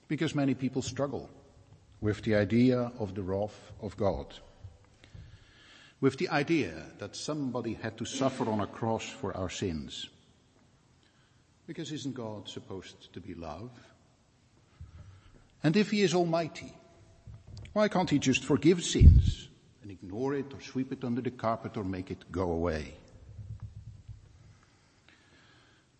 Because 0.08 0.34
many 0.34 0.54
people 0.54 0.82
struggle 0.82 1.30
with 2.00 2.22
the 2.22 2.34
idea 2.34 2.90
of 2.98 3.14
the 3.14 3.22
wrath 3.22 3.72
of 3.80 3.96
God. 3.96 4.34
With 6.02 6.18
the 6.18 6.28
idea 6.30 6.72
that 6.98 7.14
somebody 7.14 7.74
had 7.74 7.96
to 7.98 8.04
suffer 8.04 8.50
on 8.50 8.58
a 8.58 8.66
cross 8.66 9.04
for 9.04 9.36
our 9.36 9.48
sins. 9.48 10.08
Because 11.64 11.92
isn't 11.92 12.16
God 12.16 12.48
supposed 12.48 13.12
to 13.12 13.20
be 13.20 13.34
love? 13.34 13.70
And 15.62 15.76
if 15.76 15.92
he 15.92 16.02
is 16.02 16.12
almighty, 16.12 16.72
why 17.72 17.86
can't 17.86 18.10
he 18.10 18.18
just 18.18 18.42
forgive 18.42 18.82
sins 18.82 19.48
and 19.80 19.92
ignore 19.92 20.34
it 20.34 20.52
or 20.52 20.60
sweep 20.60 20.90
it 20.90 21.04
under 21.04 21.20
the 21.20 21.30
carpet 21.30 21.76
or 21.76 21.84
make 21.84 22.10
it 22.10 22.32
go 22.32 22.50
away? 22.50 22.94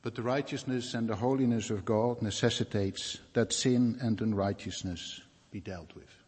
But 0.02 0.16
the 0.16 0.22
righteousness 0.22 0.94
and 0.94 1.08
the 1.08 1.14
holiness 1.14 1.70
of 1.70 1.84
God 1.84 2.22
necessitates 2.22 3.18
that 3.34 3.52
sin 3.52 3.98
and 4.02 4.20
unrighteousness 4.20 5.20
be 5.52 5.60
dealt 5.60 5.94
with. 5.94 6.21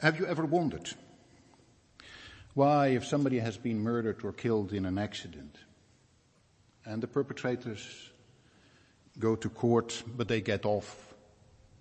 Have 0.00 0.18
you 0.18 0.24
ever 0.24 0.46
wondered 0.46 0.90
why, 2.54 2.88
if 2.88 3.04
somebody 3.04 3.38
has 3.38 3.58
been 3.58 3.80
murdered 3.80 4.24
or 4.24 4.32
killed 4.32 4.72
in 4.72 4.86
an 4.86 4.96
accident, 4.96 5.58
and 6.86 7.02
the 7.02 7.06
perpetrators 7.06 8.10
go 9.18 9.36
to 9.36 9.50
court, 9.50 10.02
but 10.16 10.26
they 10.26 10.40
get 10.40 10.64
off 10.64 11.14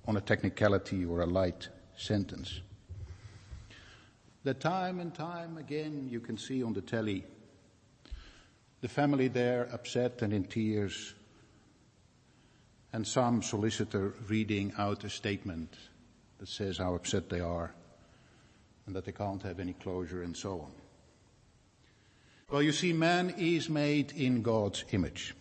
on 0.06 0.18
a 0.18 0.22
technicality 0.22 1.06
or 1.06 1.22
a 1.22 1.26
light 1.26 1.70
sentence, 1.96 2.60
that 4.44 4.60
time 4.60 5.00
and 5.00 5.16
time 5.16 5.58
again 5.58 6.10
you 6.12 6.20
can 6.20 6.38
see 6.38 6.62
on 6.62 6.74
the 6.74 6.82
telly 6.82 7.24
the 8.82 8.90
family 8.90 9.30
there 9.30 9.70
upset 9.72 10.22
and 10.22 10.34
in 10.34 10.44
tears, 10.44 11.14
and 12.92 13.08
some 13.08 13.42
solicitor 13.42 14.14
reading 14.28 14.74
out 14.78 15.06
a 15.06 15.10
statement 15.10 15.74
that 16.40 16.50
says 16.50 16.80
how 16.80 16.96
upset 16.96 17.30
they 17.30 17.40
are 17.40 17.74
and 18.90 18.96
that 18.96 19.06
they 19.06 19.12
can't 19.12 19.44
have 19.44 19.60
any 19.60 19.74
closure 19.74 20.24
and 20.24 20.36
so 20.36 20.62
on. 20.62 20.72
Well, 22.50 22.64
you 22.64 22.72
see, 22.72 22.92
man 22.92 23.36
is 23.38 23.70
made 23.70 24.14
in 24.14 24.42
God's 24.42 24.84
image. 24.92 25.36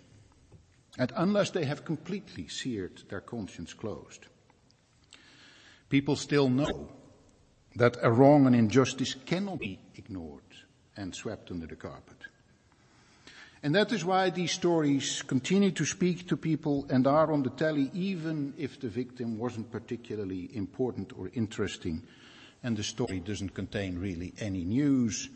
And 0.98 1.10
unless 1.16 1.48
they 1.48 1.64
have 1.64 1.82
completely 1.82 2.48
seared 2.48 3.04
their 3.08 3.22
conscience 3.22 3.72
closed, 3.72 4.26
people 5.88 6.14
still 6.14 6.50
know 6.50 6.90
that 7.76 7.96
a 8.02 8.12
wrong 8.12 8.44
and 8.44 8.54
injustice 8.54 9.14
cannot 9.14 9.60
be 9.60 9.78
ignored 9.94 10.42
and 10.94 11.14
swept 11.14 11.50
under 11.50 11.66
the 11.66 11.76
carpet. 11.76 12.18
And 13.62 13.74
that 13.74 13.92
is 13.92 14.04
why 14.04 14.28
these 14.28 14.52
stories 14.52 15.22
continue 15.22 15.70
to 15.70 15.86
speak 15.86 16.28
to 16.28 16.36
people 16.36 16.86
and 16.90 17.06
are 17.06 17.32
on 17.32 17.44
the 17.44 17.50
telly 17.50 17.90
even 17.94 18.52
if 18.58 18.78
the 18.78 18.90
victim 18.90 19.38
wasn't 19.38 19.72
particularly 19.72 20.50
important 20.54 21.14
or 21.18 21.30
interesting 21.32 22.02
and 22.62 22.76
the 22.76 22.82
story 22.82 23.20
doesn't 23.20 23.54
contain 23.54 23.98
really 23.98 24.34
any 24.40 24.64
news 24.64 25.28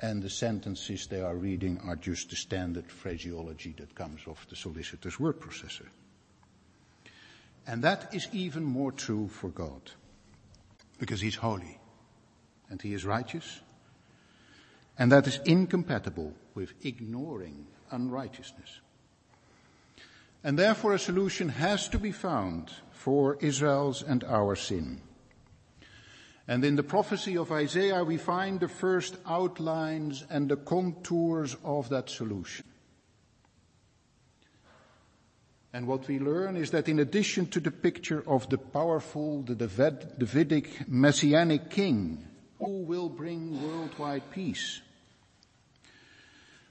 and 0.00 0.22
the 0.22 0.30
sentences 0.30 1.06
they 1.06 1.20
are 1.20 1.34
reading 1.34 1.80
are 1.84 1.96
just 1.96 2.30
the 2.30 2.36
standard 2.36 2.90
phraseology 2.90 3.74
that 3.78 3.94
comes 3.94 4.20
off 4.26 4.46
the 4.48 4.56
solicitor's 4.56 5.18
word 5.18 5.40
processor. 5.40 5.86
And 7.66 7.82
that 7.82 8.14
is 8.14 8.28
even 8.32 8.64
more 8.64 8.92
true 8.92 9.28
for 9.28 9.50
God 9.50 9.90
because 10.98 11.20
he's 11.20 11.34
holy 11.34 11.78
and 12.70 12.80
he 12.80 12.94
is 12.94 13.04
righteous 13.04 13.60
and 14.98 15.12
that 15.12 15.26
is 15.26 15.40
incompatible 15.44 16.34
with 16.54 16.72
ignoring 16.84 17.66
unrighteousness. 17.90 18.80
And 20.42 20.58
therefore 20.58 20.94
a 20.94 20.98
solution 20.98 21.48
has 21.48 21.88
to 21.90 21.98
be 21.98 22.12
found 22.12 22.70
for 22.92 23.36
Israel's 23.40 24.02
and 24.02 24.24
our 24.24 24.56
sin. 24.56 25.00
And 26.48 26.64
in 26.64 26.76
the 26.76 26.82
prophecy 26.82 27.36
of 27.36 27.52
Isaiah 27.52 28.02
we 28.02 28.16
find 28.16 28.58
the 28.58 28.68
first 28.68 29.16
outlines 29.26 30.24
and 30.30 30.48
the 30.48 30.56
contours 30.56 31.54
of 31.62 31.90
that 31.90 32.08
solution. 32.08 32.64
And 35.74 35.86
what 35.86 36.08
we 36.08 36.18
learn 36.18 36.56
is 36.56 36.70
that 36.70 36.88
in 36.88 36.98
addition 36.98 37.46
to 37.48 37.60
the 37.60 37.70
picture 37.70 38.24
of 38.26 38.48
the 38.48 38.56
powerful, 38.56 39.42
the 39.42 39.54
Davidic 39.54 40.88
messianic 40.88 41.68
king 41.68 42.26
who 42.58 42.82
will 42.82 43.10
bring 43.10 43.62
worldwide 43.62 44.30
peace, 44.30 44.80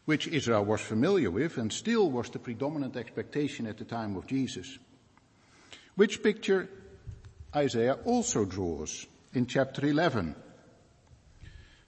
which 0.06 0.28
Israel 0.28 0.66
was 0.66 0.82
familiar 0.82 1.30
with 1.30 1.58
and 1.60 1.72
still 1.72 2.10
was 2.10 2.32
the 2.32 2.40
predominant 2.40 2.98
expectation 2.98 3.68
at 3.68 3.78
the 3.78 3.86
time 3.86 4.18
of 4.18 4.26
Jesus. 4.26 4.80
Which 5.96 6.24
picture 6.24 6.68
Isaiah 7.56 8.00
also 8.04 8.44
draws 8.44 9.06
in 9.38 9.46
chapter 9.46 9.86
11. 9.86 10.36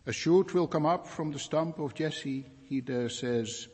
A 0.05 0.13
shoot 0.13 0.53
will 0.53 0.67
come 0.67 0.85
up 0.85 1.07
from 1.07 1.31
the 1.31 1.39
stump 1.39 1.79
of 1.79 1.95
Jesse, 1.95 2.45
he 2.65 2.79
there 2.79 3.09
says. 3.09 3.67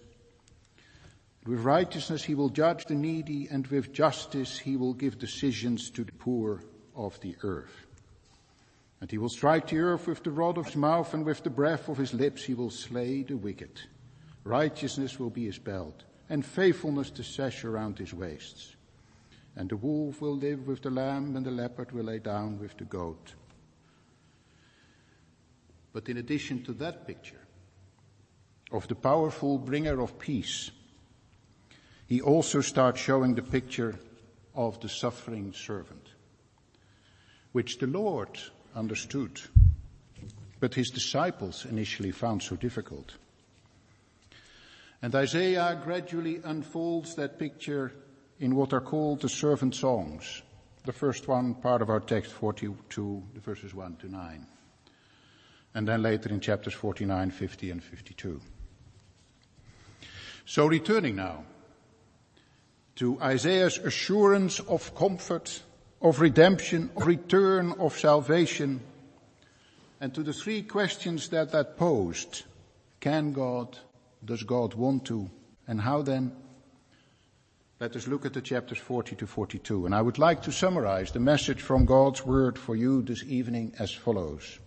With 1.46 1.60
righteousness 1.60 2.24
he 2.24 2.36
will 2.36 2.48
judge 2.48 2.86
the 2.86 2.96
needy 2.96 3.50
and 3.52 3.68
with 3.68 3.92
justice 3.92 4.58
he 4.58 4.78
will 4.78 4.94
give 4.94 5.20
decisions 5.20 5.90
to 5.90 6.06
the 6.06 6.14
poor 6.14 6.64
of 6.96 7.20
the 7.20 7.36
earth. 7.44 7.86
And 9.02 9.12
he 9.12 9.18
will 9.18 9.28
strike 9.28 9.68
the 9.68 9.80
earth 9.80 10.08
with 10.08 10.24
the 10.24 10.32
rod 10.32 10.58
of 10.58 10.68
his 10.68 10.78
mouth 10.78 11.14
and 11.14 11.26
with 11.26 11.44
the 11.44 11.50
breath 11.50 11.90
of 11.90 11.98
his 11.98 12.14
lips 12.14 12.44
he 12.44 12.54
will 12.54 12.72
slay 12.72 13.24
the 13.24 13.36
wicked. 13.36 13.82
Righteousness 14.46 15.20
will 15.20 15.32
be 15.32 15.48
his 15.48 15.60
belt, 15.60 16.06
and 16.30 16.46
faithfulness 16.46 17.10
the 17.10 17.26
sash 17.26 17.66
around 17.66 18.00
his 18.00 18.14
waists. 18.14 18.74
And 19.58 19.70
the 19.70 19.76
wolf 19.76 20.22
will 20.22 20.38
live 20.38 20.66
with 20.66 20.82
the 20.82 20.92
lamb, 20.92 21.36
and 21.36 21.46
the 21.46 21.52
leopard 21.52 21.92
will 21.92 22.06
lay 22.06 22.20
down 22.20 22.58
with 22.58 22.78
the 22.78 22.86
goat. 22.86 23.34
But 25.96 26.10
in 26.10 26.18
addition 26.18 26.62
to 26.64 26.74
that 26.74 27.08
picture 27.08 27.40
of 28.70 28.86
the 28.90 28.96
powerful 28.96 29.58
bringer 29.58 30.02
of 30.02 30.20
peace, 30.20 30.72
he 32.06 32.20
also 32.20 32.60
starts 32.60 33.00
showing 33.00 33.34
the 33.34 33.42
picture 33.42 33.98
of 34.54 34.78
the 34.82 34.90
suffering 34.90 35.54
servant, 35.54 36.10
which 37.54 37.78
the 37.78 37.88
Lord 37.88 38.38
understood, 38.76 39.40
but 40.60 40.76
his 40.76 40.90
disciples 40.90 41.64
initially 41.64 42.12
found 42.12 42.44
so 42.44 42.58
difficult. 42.58 43.14
And 45.02 45.16
Isaiah 45.16 45.80
gradually 45.82 46.42
unfolds 46.44 47.16
that 47.16 47.40
picture 47.40 47.94
in 48.42 48.58
what 48.58 48.74
are 48.74 48.82
called 48.82 49.22
the 49.22 49.30
servant 49.30 49.76
songs. 49.76 50.42
The 50.84 50.92
first 50.92 51.30
one, 51.30 51.56
part 51.56 51.82
of 51.82 51.90
our 51.90 52.02
text 52.02 52.34
42, 52.34 53.24
the 53.34 53.40
verses 53.40 53.74
1 53.74 53.96
to 54.02 54.12
9. 54.12 54.48
And 55.76 55.88
then 55.88 56.02
later 56.02 56.30
in 56.30 56.40
chapters 56.40 56.74
49, 56.74 57.30
50 57.32 57.70
and 57.70 57.84
52. 57.84 58.42
So 60.46 60.68
returning 60.68 61.18
now 61.18 61.44
to 62.96 63.20
Isaiah's 63.22 63.78
assurance 63.78 64.62
of 64.62 64.96
comfort, 64.96 65.62
of 66.02 66.22
redemption, 66.22 66.90
of 66.96 67.06
return, 67.06 67.74
of 67.74 68.00
salvation, 68.00 68.80
and 70.00 70.14
to 70.14 70.24
the 70.24 70.34
three 70.34 70.62
questions 70.62 71.30
that 71.30 71.52
that 71.52 71.78
posed. 71.78 72.44
Can 73.02 73.34
God 73.34 73.78
does 74.24 74.44
God 74.44 74.76
want 74.76 75.06
to? 75.06 75.30
And 75.68 75.82
how 75.82 76.02
then? 76.02 76.32
Let 77.82 77.98
us 77.98 78.08
look 78.08 78.26
at 78.26 78.32
the 78.32 78.42
chapters 78.42 78.78
40 78.78 79.18
to 79.18 79.28
42. 79.28 79.86
And 79.86 79.94
I 79.94 80.02
would 80.02 80.18
like 80.18 80.44
to 80.44 80.52
summarize 80.52 81.12
the 81.12 81.20
message 81.20 81.62
from 81.62 81.84
God's 81.84 82.26
word 82.26 82.58
for 82.58 82.76
you 82.76 83.02
this 83.02 83.24
evening 83.24 83.74
as 83.78 83.92
follows. 83.92 84.60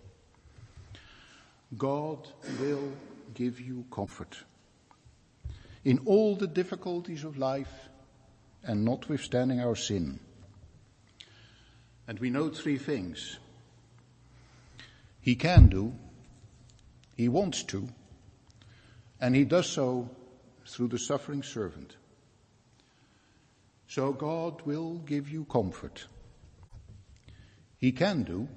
God 1.77 2.27
will 2.59 2.91
give 3.33 3.59
you 3.59 3.85
comfort. 3.91 4.37
In 5.85 5.99
all 6.05 6.35
the 6.35 6.47
difficulties 6.47 7.23
of 7.23 7.37
life 7.37 7.89
and 8.63 8.83
notwithstanding 8.83 9.61
our 9.61 9.75
sin. 9.75 10.19
And 12.07 12.19
we 12.19 12.29
know 12.29 12.49
three 12.49 12.77
things. 12.77 13.37
He 15.21 15.35
can 15.35 15.67
do, 15.67 15.93
He 17.15 17.29
wants 17.29 17.63
to, 17.65 17.87
and 19.21 19.35
he 19.35 19.45
does 19.45 19.67
so 19.67 20.09
through 20.65 20.87
the 20.87 20.99
suffering 20.99 21.43
servant. 21.43 21.95
So 23.87 24.13
God 24.13 24.61
will 24.65 24.95
give 24.99 25.29
you 25.29 25.45
comfort. 25.45 26.05
He 27.77 27.91
can 27.91 28.23
do, 28.23 28.47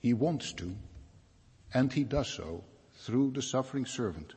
He 0.00 0.12
wants 0.12 0.52
to, 0.54 0.74
and 1.74 1.92
He 1.92 2.04
does 2.04 2.28
so 2.28 2.64
through 2.94 3.32
the 3.32 3.42
suffering 3.42 3.86
servant. 3.86 4.34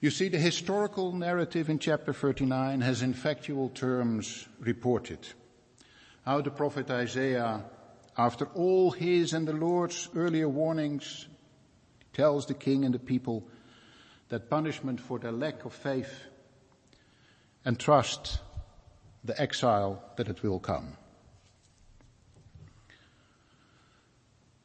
You 0.00 0.10
see, 0.10 0.28
the 0.28 0.38
historical 0.38 1.12
narrative 1.12 1.68
in 1.68 1.80
chapter 1.80 2.12
39 2.12 2.82
has 2.82 3.02
in 3.02 3.14
factual 3.14 3.68
terms 3.70 4.46
reported 4.60 5.18
how 6.24 6.40
the 6.40 6.50
prophet 6.50 6.90
Isaiah, 6.90 7.64
after 8.16 8.44
all 8.54 8.90
his 8.90 9.32
and 9.32 9.48
the 9.48 9.54
Lord's 9.54 10.08
earlier 10.14 10.48
warnings, 10.48 11.26
tells 12.12 12.46
the 12.46 12.54
king 12.54 12.84
and 12.84 12.94
the 12.94 12.98
people 12.98 13.48
that 14.28 14.50
punishment 14.50 15.00
for 15.00 15.18
their 15.18 15.32
lack 15.32 15.64
of 15.64 15.72
faith 15.72 16.12
and 17.64 17.78
trust 17.78 18.40
the 19.24 19.40
exile 19.40 20.02
that 20.16 20.28
it 20.28 20.42
will 20.42 20.60
come. 20.60 20.96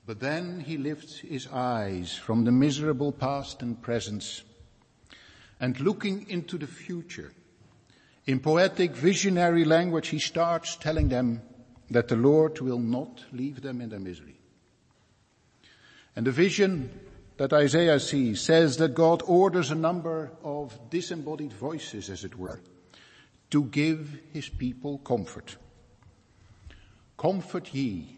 But 0.05 0.19
then 0.19 0.59
he 0.59 0.77
lifts 0.77 1.19
his 1.19 1.47
eyes 1.47 2.15
from 2.15 2.43
the 2.43 2.51
miserable 2.51 3.11
past 3.11 3.61
and 3.61 3.81
present 3.81 4.43
and 5.59 5.79
looking 5.79 6.29
into 6.29 6.57
the 6.57 6.67
future. 6.67 7.31
In 8.25 8.39
poetic 8.39 8.91
visionary 8.95 9.63
language, 9.63 10.09
he 10.09 10.19
starts 10.19 10.75
telling 10.75 11.07
them 11.07 11.41
that 11.89 12.09
the 12.09 12.17
Lord 12.17 12.59
will 12.59 12.79
not 12.79 13.23
leave 13.31 13.61
them 13.61 13.79
in 13.79 13.89
their 13.89 13.99
misery. 13.99 14.35
And 16.15 16.27
the 16.27 16.31
vision 16.31 16.99
that 17.37 17.53
Isaiah 17.53 17.99
sees 17.99 18.41
says 18.41 18.77
that 18.77 18.93
God 18.93 19.23
orders 19.25 19.71
a 19.71 19.75
number 19.75 20.31
of 20.43 20.77
disembodied 20.89 21.53
voices, 21.53 22.09
as 22.09 22.23
it 22.23 22.37
were, 22.37 22.59
to 23.49 23.63
give 23.65 24.19
his 24.31 24.49
people 24.49 24.97
comfort. 24.99 25.57
Comfort 27.17 27.73
ye. 27.73 28.17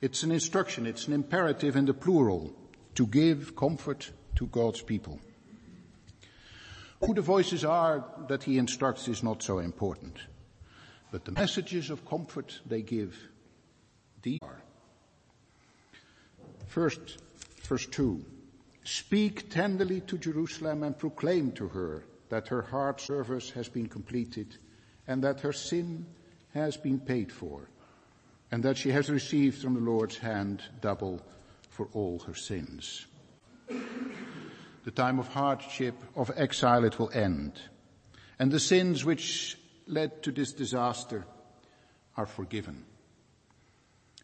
It's 0.00 0.22
an 0.22 0.30
instruction, 0.30 0.86
it's 0.86 1.06
an 1.06 1.12
imperative 1.12 1.76
in 1.76 1.86
the 1.86 1.94
plural 1.94 2.54
to 2.94 3.06
give 3.06 3.56
comfort 3.56 4.10
to 4.36 4.46
God's 4.46 4.82
people. 4.82 5.20
Who 7.04 7.14
the 7.14 7.22
voices 7.22 7.64
are 7.64 8.04
that 8.28 8.44
he 8.44 8.58
instructs 8.58 9.08
is 9.08 9.22
not 9.22 9.42
so 9.42 9.58
important. 9.58 10.18
But 11.10 11.24
the 11.24 11.32
messages 11.32 11.90
of 11.90 12.04
comfort 12.04 12.60
they 12.66 12.82
give, 12.82 13.16
these 14.22 14.40
are. 14.42 14.62
First, 16.66 17.18
Verse 17.68 17.84
2. 17.84 18.24
Speak 18.84 19.50
tenderly 19.50 20.00
to 20.00 20.16
Jerusalem 20.16 20.82
and 20.84 20.98
proclaim 20.98 21.52
to 21.52 21.68
her 21.68 22.06
that 22.30 22.48
her 22.48 22.62
hard 22.62 22.98
service 22.98 23.50
has 23.50 23.68
been 23.68 23.88
completed 23.88 24.56
and 25.06 25.22
that 25.22 25.40
her 25.40 25.52
sin 25.52 26.06
has 26.54 26.78
been 26.78 26.98
paid 26.98 27.30
for 27.30 27.68
and 28.50 28.62
that 28.62 28.76
she 28.76 28.90
has 28.90 29.10
received 29.10 29.62
from 29.62 29.74
the 29.74 29.80
Lord's 29.80 30.18
hand 30.18 30.62
double 30.80 31.22
for 31.68 31.88
all 31.92 32.18
her 32.20 32.34
sins. 32.34 33.06
The 34.84 34.90
time 34.90 35.18
of 35.18 35.28
hardship, 35.28 35.94
of 36.16 36.30
exile, 36.36 36.84
it 36.84 36.98
will 36.98 37.10
end. 37.12 37.60
And 38.38 38.50
the 38.50 38.60
sins 38.60 39.04
which 39.04 39.58
led 39.86 40.22
to 40.22 40.32
this 40.32 40.52
disaster 40.52 41.24
are 42.16 42.26
forgiven. 42.26 42.84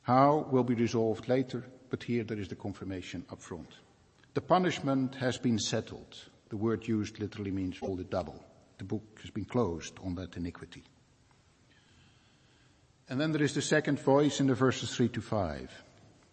How 0.02 0.46
will 0.50 0.64
be 0.64 0.74
resolved 0.74 1.28
later, 1.28 1.64
but 1.90 2.02
here 2.02 2.24
there 2.24 2.38
is 2.38 2.48
the 2.48 2.56
confirmation 2.56 3.24
up 3.30 3.40
front. 3.40 3.68
The 4.34 4.40
punishment 4.40 5.14
has 5.16 5.38
been 5.38 5.58
settled. 5.58 6.16
The 6.48 6.56
word 6.56 6.88
used 6.88 7.20
literally 7.20 7.50
means 7.50 7.78
all 7.80 7.96
the 7.96 8.04
double. 8.04 8.44
The 8.78 8.84
book 8.84 9.18
has 9.22 9.30
been 9.30 9.44
closed 9.44 9.98
on 10.02 10.14
that 10.16 10.36
iniquity. 10.36 10.82
And 13.08 13.20
then 13.20 13.32
there 13.32 13.42
is 13.42 13.54
the 13.54 13.62
second 13.62 14.00
voice 14.00 14.40
in 14.40 14.46
the 14.46 14.54
verses 14.54 14.94
three 14.94 15.08
to 15.10 15.20
five. 15.20 15.70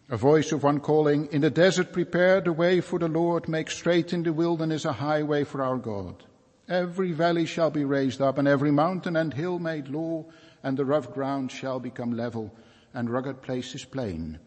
A 0.08 0.16
voice 0.16 0.52
of 0.52 0.62
one 0.62 0.80
calling, 0.80 1.28
in 1.32 1.40
the 1.40 1.50
desert 1.50 1.92
prepare 1.92 2.40
the 2.40 2.52
way 2.52 2.80
for 2.80 2.98
the 2.98 3.08
Lord, 3.08 3.48
make 3.48 3.70
straight 3.70 4.12
in 4.12 4.22
the 4.22 4.32
wilderness 4.32 4.84
a 4.84 4.92
highway 4.92 5.44
for 5.44 5.62
our 5.62 5.78
God. 5.78 6.24
Every 6.68 7.12
valley 7.12 7.46
shall 7.46 7.70
be 7.70 7.84
raised 7.84 8.20
up 8.20 8.38
and 8.38 8.48
every 8.48 8.70
mountain 8.70 9.16
and 9.16 9.32
hill 9.32 9.58
made 9.58 9.88
low 9.88 10.30
and 10.62 10.76
the 10.76 10.84
rough 10.84 11.12
ground 11.12 11.50
shall 11.50 11.80
become 11.80 12.16
level 12.16 12.54
and 12.94 13.10
rugged 13.10 13.42
places 13.42 13.84
plain 13.84 14.38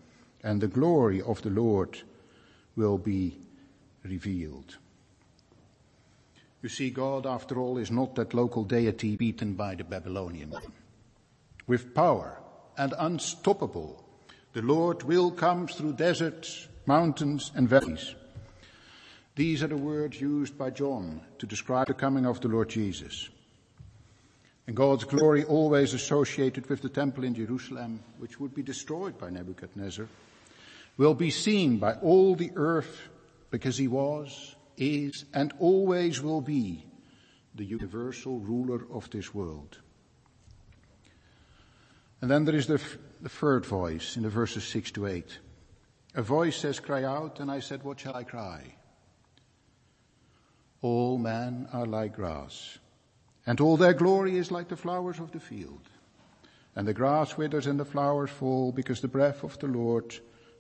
and 0.44 0.62
the 0.62 0.68
glory 0.68 1.22
of 1.22 1.42
the 1.42 1.50
Lord 1.50 2.02
will 2.76 3.00
be 3.00 3.38
revealed. 4.04 4.78
You 6.62 6.70
see, 6.70 6.92
God, 6.92 7.26
after 7.26 7.60
all, 7.60 7.78
is 7.78 7.92
not 7.92 8.16
that 8.16 8.34
local 8.34 8.64
deity 8.64 9.16
beaten 9.16 9.54
by 9.54 9.76
the 9.76 9.84
Babylonian. 9.84 10.54
With 11.68 11.96
power 11.96 12.40
and 12.78 12.94
unstoppable, 12.98 14.04
the 14.54 14.62
Lord 14.62 15.04
will 15.04 15.32
come 15.32 15.68
through 15.68 15.94
deserts, 15.94 16.68
mountains, 16.86 17.52
and 17.56 17.68
valleys. 17.68 18.16
These 19.36 19.64
are 19.64 19.68
the 19.68 19.78
words 19.78 20.22
used 20.22 20.58
by 20.58 20.70
John 20.70 21.22
to 21.40 21.46
describe 21.46 21.88
the 21.88 21.94
coming 21.94 22.26
of 22.26 22.40
the 22.40 22.48
Lord 22.48 22.70
Jesus. 22.70 23.30
And 24.68 24.76
God's 24.76 25.04
glory 25.04 25.44
always 25.44 25.94
associated 25.94 26.70
with 26.70 26.82
the 26.82 26.90
temple 26.90 27.24
in 27.24 27.36
Jerusalem, 27.36 28.00
which 28.18 28.40
would 28.40 28.56
be 28.56 28.64
destroyed 28.64 29.18
by 29.18 29.30
Nebuchadnezzar, 29.30 30.08
will 30.98 31.14
be 31.14 31.30
seen 31.30 31.78
by 31.78 31.94
all 31.96 32.36
the 32.36 32.52
earth 32.56 33.10
because 33.52 33.78
he 33.78 33.88
was, 33.88 34.56
is, 34.78 35.26
and 35.34 35.54
always 35.60 36.22
will 36.22 36.42
be 36.42 36.86
the 37.54 37.66
universal 37.66 38.40
ruler 38.40 38.86
of 38.92 39.10
this 39.10 39.34
world. 39.34 39.80
And 42.26 42.32
then 42.32 42.46
there 42.46 42.56
is 42.56 42.66
the, 42.66 42.82
the 43.22 43.30
third 43.30 43.68
voice 43.68 44.18
in 44.18 44.24
the 44.24 44.30
verses 44.30 44.64
six 44.64 44.90
to 44.94 45.06
eight. 45.06 45.38
A 46.16 46.24
voice 46.24 46.58
says, 46.58 46.80
cry 46.80 47.04
out, 47.04 47.40
and 47.40 47.52
I 47.52 47.60
said, 47.60 47.84
what 47.84 48.00
shall 48.00 48.16
I 48.16 48.24
cry? 48.24 48.64
All 50.82 51.20
men 51.20 51.68
are 51.72 51.86
like 51.86 52.16
grass, 52.16 52.80
and 53.46 53.62
all 53.62 53.78
their 53.78 53.94
glory 53.94 54.40
is 54.40 54.50
like 54.50 54.70
the 54.70 54.76
flowers 54.76 55.20
of 55.20 55.34
the 55.34 55.40
field. 55.40 55.84
And 56.76 56.88
the 56.88 56.96
grass 56.96 57.38
withers 57.38 57.68
and 57.68 57.80
the 57.80 57.86
flowers 57.86 58.32
fall 58.32 58.72
because 58.72 59.02
the 59.02 59.08
breath 59.08 59.44
of 59.44 59.60
the 59.60 59.68
Lord 59.68 60.18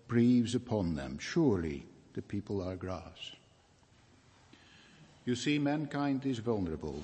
breathes 0.07 0.53
upon 0.53 0.93
them. 0.93 1.17
Surely 1.17 1.87
the 2.13 2.21
people 2.21 2.61
are 2.61 2.75
grass. 2.75 3.31
You 5.25 5.33
see, 5.33 5.57
mankind 5.57 6.27
is 6.27 6.37
vulnerable 6.37 7.01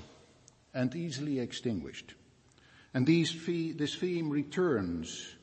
and 0.72 0.96
easily 0.96 1.40
extinguished. 1.40 2.14
And 2.94 3.06
these, 3.06 3.34
this 3.46 3.96
theme 3.96 4.30
returns 4.30 5.36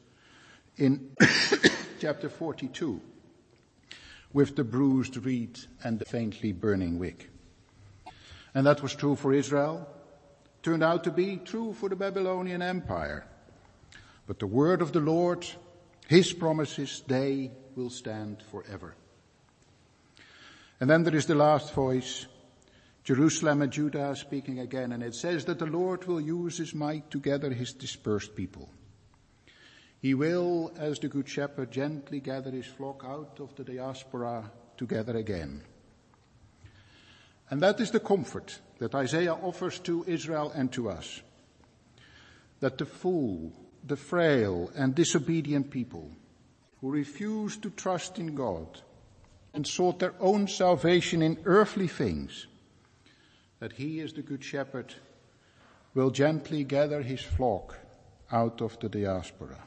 in 0.76 1.10
chapter 2.00 2.28
42 2.28 3.00
with 4.32 4.56
the 4.56 4.64
bruised 4.64 5.16
reed 5.24 5.58
and 5.82 5.98
the 5.98 6.04
faintly 6.04 6.52
burning 6.52 6.98
wick. 6.98 7.30
And 8.54 8.66
that 8.66 8.82
was 8.82 8.94
true 8.94 9.16
for 9.16 9.32
Israel, 9.32 9.88
turned 10.62 10.82
out 10.82 11.04
to 11.04 11.10
be 11.10 11.36
true 11.36 11.72
for 11.72 11.88
the 11.88 11.96
Babylonian 11.96 12.60
Empire. 12.60 13.26
But 14.26 14.38
the 14.38 14.46
word 14.46 14.82
of 14.82 14.92
the 14.92 15.00
Lord 15.00 15.46
his 16.08 16.32
promises, 16.32 17.02
they 17.06 17.50
will 17.76 17.90
stand 17.90 18.42
forever. 18.50 18.94
And 20.80 20.88
then 20.88 21.04
there 21.04 21.14
is 21.14 21.26
the 21.26 21.34
last 21.34 21.74
voice, 21.74 22.26
Jerusalem 23.08 23.62
and 23.62 23.72
Judah 23.72 24.08
are 24.08 24.14
speaking 24.14 24.58
again, 24.58 24.92
and 24.92 25.02
it 25.02 25.14
says 25.14 25.46
that 25.46 25.58
the 25.58 25.64
Lord 25.64 26.04
will 26.04 26.20
use 26.20 26.58
his 26.58 26.74
might 26.74 27.10
to 27.10 27.18
gather 27.18 27.50
his 27.54 27.72
dispersed 27.72 28.36
people. 28.36 28.68
He 29.98 30.12
will, 30.12 30.74
as 30.76 30.98
the 30.98 31.08
good 31.08 31.26
shepherd, 31.26 31.70
gently 31.70 32.20
gather 32.20 32.50
his 32.50 32.66
flock 32.66 33.06
out 33.06 33.38
of 33.40 33.56
the 33.56 33.64
diaspora 33.64 34.52
together 34.76 35.16
again. 35.16 35.62
And 37.48 37.62
that 37.62 37.80
is 37.80 37.92
the 37.92 37.98
comfort 37.98 38.60
that 38.78 38.94
Isaiah 38.94 39.32
offers 39.32 39.78
to 39.78 40.04
Israel 40.06 40.52
and 40.54 40.70
to 40.72 40.90
us. 40.90 41.22
That 42.60 42.76
the 42.76 42.84
fool 42.84 43.54
the 43.86 43.96
frail 43.96 44.70
and 44.74 44.94
disobedient 44.94 45.70
people 45.70 46.10
who 46.82 46.90
refused 46.90 47.62
to 47.62 47.70
trust 47.70 48.18
in 48.18 48.34
God 48.34 48.82
and 49.54 49.66
sought 49.66 49.98
their 49.98 50.14
own 50.20 50.46
salvation 50.46 51.22
in 51.22 51.38
earthly 51.46 51.88
things, 51.88 52.48
that 53.60 53.72
he 53.72 54.00
is 54.00 54.12
the 54.12 54.22
good 54.22 54.42
shepherd 54.42 54.94
will 55.94 56.10
gently 56.10 56.64
gather 56.64 57.02
his 57.02 57.20
flock 57.20 57.76
out 58.30 58.60
of 58.60 58.78
the 58.80 58.88
diaspora. 58.88 59.58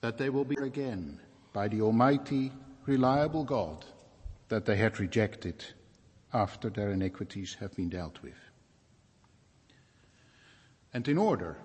That 0.00 0.16
they 0.16 0.30
will 0.30 0.44
be 0.44 0.56
again 0.62 1.20
by 1.52 1.68
the 1.68 1.82
almighty, 1.82 2.52
reliable 2.86 3.44
God 3.44 3.84
that 4.48 4.64
they 4.64 4.76
had 4.76 5.00
rejected 5.00 5.64
after 6.32 6.70
their 6.70 6.90
iniquities 6.90 7.56
have 7.60 7.74
been 7.74 7.88
dealt 7.88 8.22
with. 8.22 8.38
And 10.94 11.06
in 11.08 11.18
order 11.18 11.56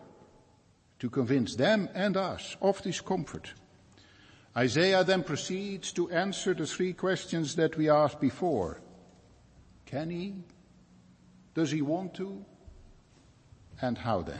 to 0.99 1.10
convince 1.10 1.56
them 1.56 1.89
and 1.93 2.17
us 2.17 2.58
of 2.62 2.82
this 2.84 3.02
comfort, 3.02 3.54
Isaiah 4.56 5.04
then 5.04 5.23
proceeds 5.23 5.91
to 5.93 6.10
answer 6.12 6.54
the 6.54 6.67
three 6.67 6.93
questions 6.93 7.56
that 7.56 7.78
we 7.78 7.89
asked 7.89 8.19
before. 8.19 8.80
Can 9.93 10.10
he? 10.10 10.34
Does 11.53 11.69
he 11.69 11.84
want 11.84 12.15
to? 12.15 12.43
And 13.79 13.95
how 13.95 14.23
then? 14.23 14.39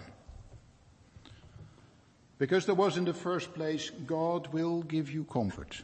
Because 2.40 2.66
there 2.66 2.74
was 2.74 2.98
in 2.98 3.06
the 3.06 3.14
first 3.14 3.54
place, 3.54 3.92
God 4.08 4.52
will 4.52 4.82
give 4.82 5.12
you 5.12 5.26
comfort. 5.26 5.84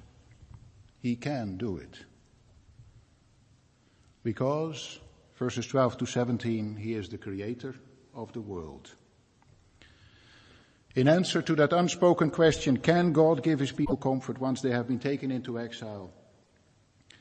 He 1.03 1.15
can 1.15 1.58
do 1.58 1.77
it. 1.77 1.99
Because, 4.23 4.99
verses 5.38 5.67
12 5.67 5.99
to 5.99 6.05
17, 6.08 6.75
He 6.75 6.95
is 6.95 7.08
the 7.08 7.19
creator 7.19 7.75
of 8.15 8.34
the 8.34 8.41
world. 8.41 8.95
In 10.95 11.08
answer 11.08 11.43
to 11.43 11.55
that 11.58 11.73
unspoken 11.73 12.32
question, 12.32 12.77
can 12.77 13.13
God 13.13 13.43
give 13.43 13.60
His 13.60 13.71
people 13.71 13.97
comfort 13.97 14.39
once 14.39 14.62
they 14.62 14.71
have 14.71 14.88
been 14.88 14.97
taken 14.97 15.29
into 15.29 15.60
exile? 15.60 16.10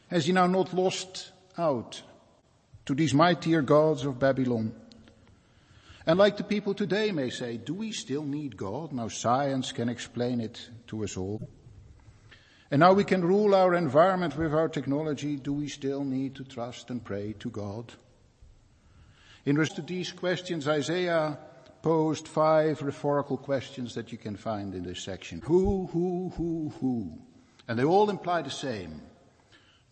Has 0.06 0.24
He 0.24 0.32
now 0.32 0.46
not 0.46 0.72
lost 0.72 1.32
out 1.58 2.00
to 2.88 2.94
these 2.94 3.12
mightier 3.12 3.61
gods 3.61 4.07
of 4.07 4.18
Babylon? 4.18 4.72
And 6.07 6.18
like 6.18 6.38
the 6.38 6.42
people 6.42 6.72
today 6.72 7.12
may 7.12 7.29
say, 7.29 7.59
do 7.59 7.74
we 7.74 7.92
still 7.92 8.22
need 8.22 8.57
God? 8.57 8.94
Now 8.94 9.09
science 9.09 9.72
can 9.72 9.90
explain 9.90 10.40
it 10.40 10.70
to 10.87 11.05
us 11.05 11.18
all. 11.18 11.46
And 12.70 12.81
now 12.81 12.94
we 12.94 13.05
can 13.05 13.20
rule 13.22 13.55
our 13.55 13.74
environment 13.74 14.38
with 14.38 14.55
our 14.55 14.70
technology. 14.70 15.37
Do 15.37 15.53
we 15.53 15.68
still 15.68 16.03
need 16.03 16.37
to 16.37 16.44
trust 16.44 16.88
and 16.88 17.05
pray 17.05 17.35
to 17.40 17.51
God? 17.51 17.92
In 19.44 19.59
response 19.59 19.87
to 19.87 19.92
these 19.94 20.11
questions, 20.11 20.66
Isaiah 20.66 21.38
posed 21.83 22.27
five 22.27 22.81
rhetorical 22.81 23.37
questions 23.37 23.96
that 23.96 24.12
you 24.12 24.16
can 24.16 24.37
find 24.37 24.74
in 24.74 24.85
this 24.85 25.05
section. 25.05 25.42
Who, 25.42 25.90
who, 25.92 26.33
who, 26.38 26.72
who? 26.81 27.18
And 27.68 27.79
they 27.79 27.85
all 27.85 28.09
imply 28.09 28.40
the 28.40 28.51
same. 28.51 29.03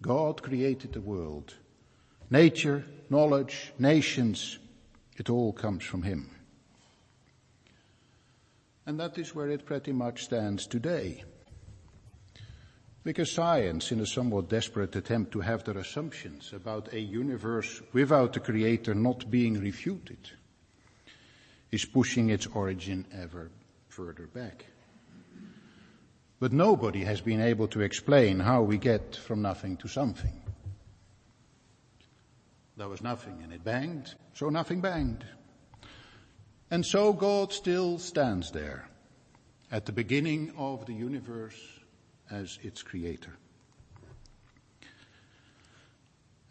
God 0.01 0.43
created 0.43 0.95
the 0.95 1.03
world. 1.03 1.53
Nature, 2.31 2.85
knowledge, 3.09 3.73
nations, 3.79 4.59
it 5.17 5.31
all 5.31 5.53
comes 5.53 5.85
from 5.85 6.03
him. 6.03 6.31
And 8.85 8.99
that 9.01 9.19
is 9.19 9.35
where 9.35 9.49
it 9.49 9.67
pretty 9.67 9.93
much 9.93 10.25
stands 10.25 10.67
today. 10.67 11.25
Because 13.05 13.31
science, 13.31 13.93
in 13.93 14.01
a 14.01 14.07
somewhat 14.07 14.49
desperate 14.49 14.97
attempt 14.97 15.31
to 15.33 15.41
have 15.41 15.63
their 15.63 15.79
assumptions 15.79 16.53
about 16.53 16.93
a 16.93 17.01
universe 17.01 17.81
without 17.93 18.37
a 18.37 18.41
creator 18.41 18.95
not 18.95 19.31
being 19.31 19.61
refuted, 19.61 20.31
is 21.71 21.85
pushing 21.85 22.31
its 22.31 22.47
origin 22.47 23.07
ever 23.13 23.51
further 23.89 24.27
back. 24.27 24.67
But 26.41 26.53
nobody 26.53 27.05
has 27.05 27.21
been 27.21 27.41
able 27.41 27.69
to 27.69 27.81
explain 27.81 28.41
how 28.41 28.63
we 28.63 28.79
get 28.79 29.15
from 29.15 29.43
nothing 29.43 29.77
to 29.79 29.89
something. 29.89 30.43
There 32.77 32.89
was 32.89 33.03
nothing 33.03 33.41
and 33.43 33.53
it 33.53 33.65
banged, 33.65 34.15
so 34.35 34.51
nothing 34.51 34.81
banged. 34.81 35.25
And 36.71 36.85
so 36.85 37.13
God 37.13 37.53
still 37.53 37.99
stands 37.99 38.51
there 38.51 38.89
at 39.71 39.87
the 39.87 39.93
beginning 39.93 40.53
of 40.59 40.85
the 40.85 40.93
universe 40.93 41.59
as 42.31 42.59
its 42.63 42.83
creator. 42.83 43.37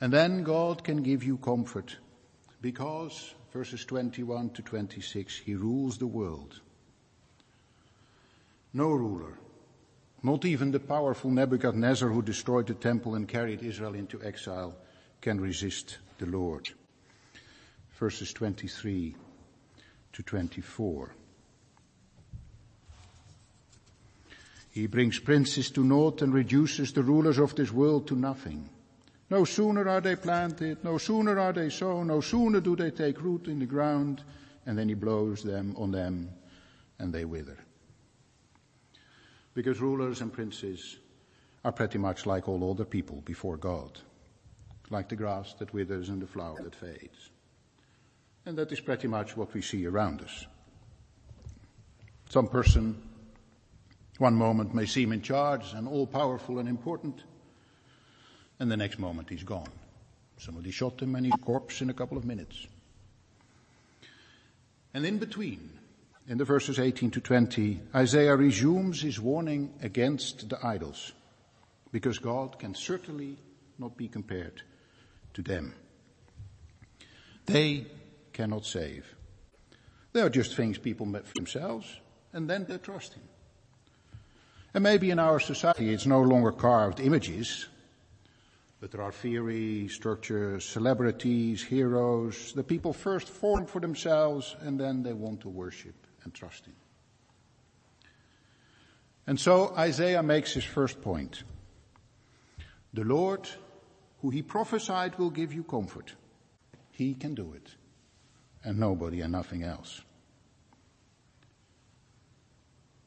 And 0.02 0.12
then 0.12 0.44
God 0.44 0.84
can 0.84 1.04
give 1.04 1.24
you 1.24 1.38
comfort 1.38 1.98
because, 2.62 3.36
verses 3.54 3.86
21 3.86 4.50
to 4.52 4.62
26, 4.62 5.38
He 5.38 5.56
rules 5.56 5.98
the 5.98 6.08
world. 6.08 6.60
No 8.74 8.90
ruler, 8.90 9.38
not 10.24 10.44
even 10.44 10.72
the 10.72 10.80
powerful 10.80 11.30
Nebuchadnezzar 11.30 12.10
who 12.10 12.22
destroyed 12.22 12.68
the 12.68 12.74
temple 12.74 13.16
and 13.16 13.28
carried 13.28 13.62
Israel 13.64 13.94
into 13.94 14.22
exile, 14.24 14.76
can 15.22 15.40
resist 15.40 16.00
the 16.18 16.26
Lord. 16.26 16.70
Verses 18.00 18.34
23 18.34 19.16
to 20.14 20.24
24. 20.24 21.16
He 24.72 24.88
brings 24.88 25.20
princes 25.20 25.72
to 25.72 25.84
naught 25.84 26.22
and 26.22 26.34
reduces 26.34 26.92
the 26.92 27.04
rulers 27.04 27.38
of 27.38 27.56
this 27.56 27.72
world 27.72 28.08
to 28.08 28.16
nothing. 28.16 28.70
No 29.30 29.46
sooner 29.46 29.88
are 29.88 30.02
they 30.02 30.18
planted, 30.18 30.84
no 30.84 30.98
sooner 30.98 31.40
are 31.40 31.54
they 31.54 31.70
sown, 31.70 32.08
no 32.08 32.22
sooner 32.22 32.60
do 32.60 32.76
they 32.76 32.92
take 32.92 33.22
root 33.22 33.48
in 33.48 33.60
the 33.60 33.66
ground, 33.66 34.22
and 34.66 34.78
then 34.78 34.90
he 34.90 34.96
blows 34.96 35.44
them 35.44 35.76
on 35.78 35.92
them 35.92 36.30
and 37.00 37.14
they 37.14 37.26
wither. 37.26 37.58
Because 39.54 39.80
rulers 39.80 40.22
and 40.22 40.32
princes 40.32 40.98
are 41.64 41.72
pretty 41.72 41.98
much 41.98 42.26
like 42.26 42.50
all 42.50 42.70
other 42.70 42.86
people 42.86 43.22
before 43.26 43.58
God 43.58 44.00
like 44.90 45.10
the 45.10 45.16
grass 45.16 45.54
that 45.60 45.74
withers 45.74 46.10
and 46.10 46.22
the 46.22 46.28
flower 46.28 46.62
that 46.62 46.76
fades. 46.76 47.30
And 48.46 48.58
that 48.58 48.72
is 48.72 48.80
pretty 48.80 49.08
much 49.08 49.36
what 49.36 49.54
we 49.54 49.62
see 49.62 49.86
around 49.86 50.22
us. 50.22 50.46
Some 52.30 52.48
person, 52.48 53.02
one 54.18 54.36
moment 54.36 54.74
may 54.74 54.86
seem 54.86 55.12
in 55.12 55.22
charge 55.22 55.74
and 55.74 55.88
all 55.88 56.06
powerful 56.06 56.60
and 56.60 56.70
important, 56.70 57.24
and 58.60 58.72
the 58.72 58.78
next 58.78 59.00
moment 59.00 59.30
he's 59.30 59.44
gone. 59.44 59.72
Somebody 60.38 60.72
shot 60.72 61.02
him 61.02 61.16
and 61.16 61.26
he's 61.26 61.36
corpse 61.42 61.82
in 61.82 61.90
a 61.90 61.94
couple 61.94 62.18
of 62.18 62.26
minutes. 62.26 62.68
And 64.94 65.06
in 65.06 65.18
between, 65.18 65.72
in 66.28 66.38
the 66.38 66.46
verses 66.46 66.80
18 66.80 67.12
to 67.12 67.22
20, 67.22 67.82
Isaiah 67.94 68.36
resumes 68.36 69.02
his 69.02 69.20
warning 69.20 69.74
against 69.82 70.50
the 70.50 70.64
idols, 70.66 71.14
because 71.92 72.20
God 72.20 72.60
can 72.60 72.76
certainly 72.76 73.38
not 73.78 73.98
be 73.98 74.08
compared 74.08 74.62
to 75.36 75.42
them. 75.42 75.74
They 77.46 77.86
cannot 78.34 78.66
save. 78.66 79.06
They 80.14 80.22
are 80.22 80.30
just 80.30 80.56
things 80.56 80.78
people 80.78 81.06
make 81.06 81.26
for 81.26 81.34
themselves 81.36 82.00
and 82.34 82.50
then 82.50 82.66
they 82.68 82.78
trust 82.78 83.14
Him. 83.14 83.24
And 84.74 84.84
maybe 84.84 85.12
in 85.12 85.20
our 85.20 85.40
society 85.40 85.94
it's 85.94 86.06
no 86.06 86.22
longer 86.22 86.52
carved 86.52 87.00
images, 87.00 87.68
but 88.82 88.92
there 88.92 89.02
are 89.02 89.12
theories, 89.12 89.94
structures, 89.94 90.66
celebrities, 90.66 91.64
heroes 91.64 92.54
the 92.54 92.64
people 92.64 92.94
first 92.94 93.30
form 93.30 93.66
for 93.66 93.80
themselves 93.80 94.56
and 94.62 94.80
then 94.80 95.04
they 95.04 95.14
want 95.14 95.42
to 95.42 95.50
worship 95.50 95.96
and 96.24 96.34
trust 96.34 96.66
Him. 96.66 96.76
And 99.28 99.40
so 99.40 99.74
Isaiah 99.76 100.24
makes 100.24 100.54
his 100.54 100.64
first 100.64 101.02
point. 101.02 101.44
The 102.94 103.04
Lord 103.04 103.50
who 104.26 104.32
he 104.32 104.42
prophesied 104.42 105.20
will 105.20 105.30
give 105.30 105.54
you 105.54 105.64
comfort. 105.64 106.16
He 106.90 107.14
can 107.14 107.36
do 107.36 107.54
it. 107.54 107.70
And 108.64 108.80
nobody 108.80 109.22
and 109.22 109.32
nothing 109.32 109.62
else. 109.62 110.02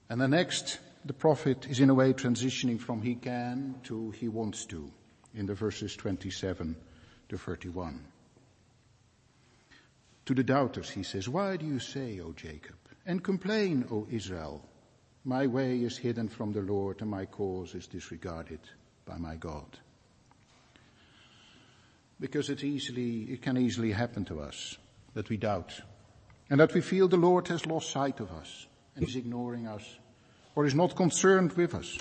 And 0.09 0.21
the 0.21 0.29
next, 0.29 0.79
the 1.05 1.13
prophet 1.13 1.67
is 1.69 1.81
in 1.81 1.91
a 1.91 1.95
way 1.95 2.13
transitioning 2.13 2.79
from 2.79 3.03
he 3.03 3.17
can 3.17 3.81
to 3.83 4.13
he 4.13 4.29
wants 4.29 4.65
to 4.67 4.93
in 5.35 5.47
the 5.47 5.55
verses 5.55 5.97
27 5.97 6.77
to 7.31 7.37
31. 7.37 8.05
To 10.27 10.35
the 10.35 10.45
doubters 10.45 10.89
he 10.89 11.03
says, 11.03 11.29
why 11.29 11.57
do 11.57 11.67
you 11.67 11.81
say, 11.81 12.21
O 12.21 12.31
Jacob, 12.31 12.77
and 13.05 13.25
complain, 13.25 13.87
O 13.91 14.07
Israel, 14.09 14.65
my 15.25 15.49
way 15.49 15.81
is 15.81 15.99
hidden 15.99 16.29
from 16.29 16.53
the 16.53 16.63
Lord 16.63 17.01
and 17.01 17.11
my 17.11 17.27
cause 17.27 17.75
is 17.75 17.89
disregarded 17.89 18.61
by 19.05 19.19
my 19.19 19.35
God 19.35 19.81
because 22.21 22.51
it 22.51 22.65
easily, 22.65 23.23
it 23.25 23.43
can 23.43 23.57
easily 23.57 23.93
happen 23.93 24.25
to 24.27 24.41
us 24.41 24.77
that 25.15 25.29
we 25.29 25.37
doubt 25.37 25.81
and 26.51 26.61
that 26.61 26.75
we 26.75 26.81
feel 26.81 27.09
the 27.09 27.17
Lord 27.17 27.49
has 27.49 27.67
lost 27.67 27.91
sight 27.91 28.21
of 28.21 28.31
us 28.33 28.67
and 28.97 29.07
is 29.07 29.17
ignoring 29.17 29.67
us 29.67 29.99
or 30.55 30.67
is 30.67 30.75
not 30.75 30.97
concerned 30.97 31.53
with 31.53 31.75
us. 31.75 31.99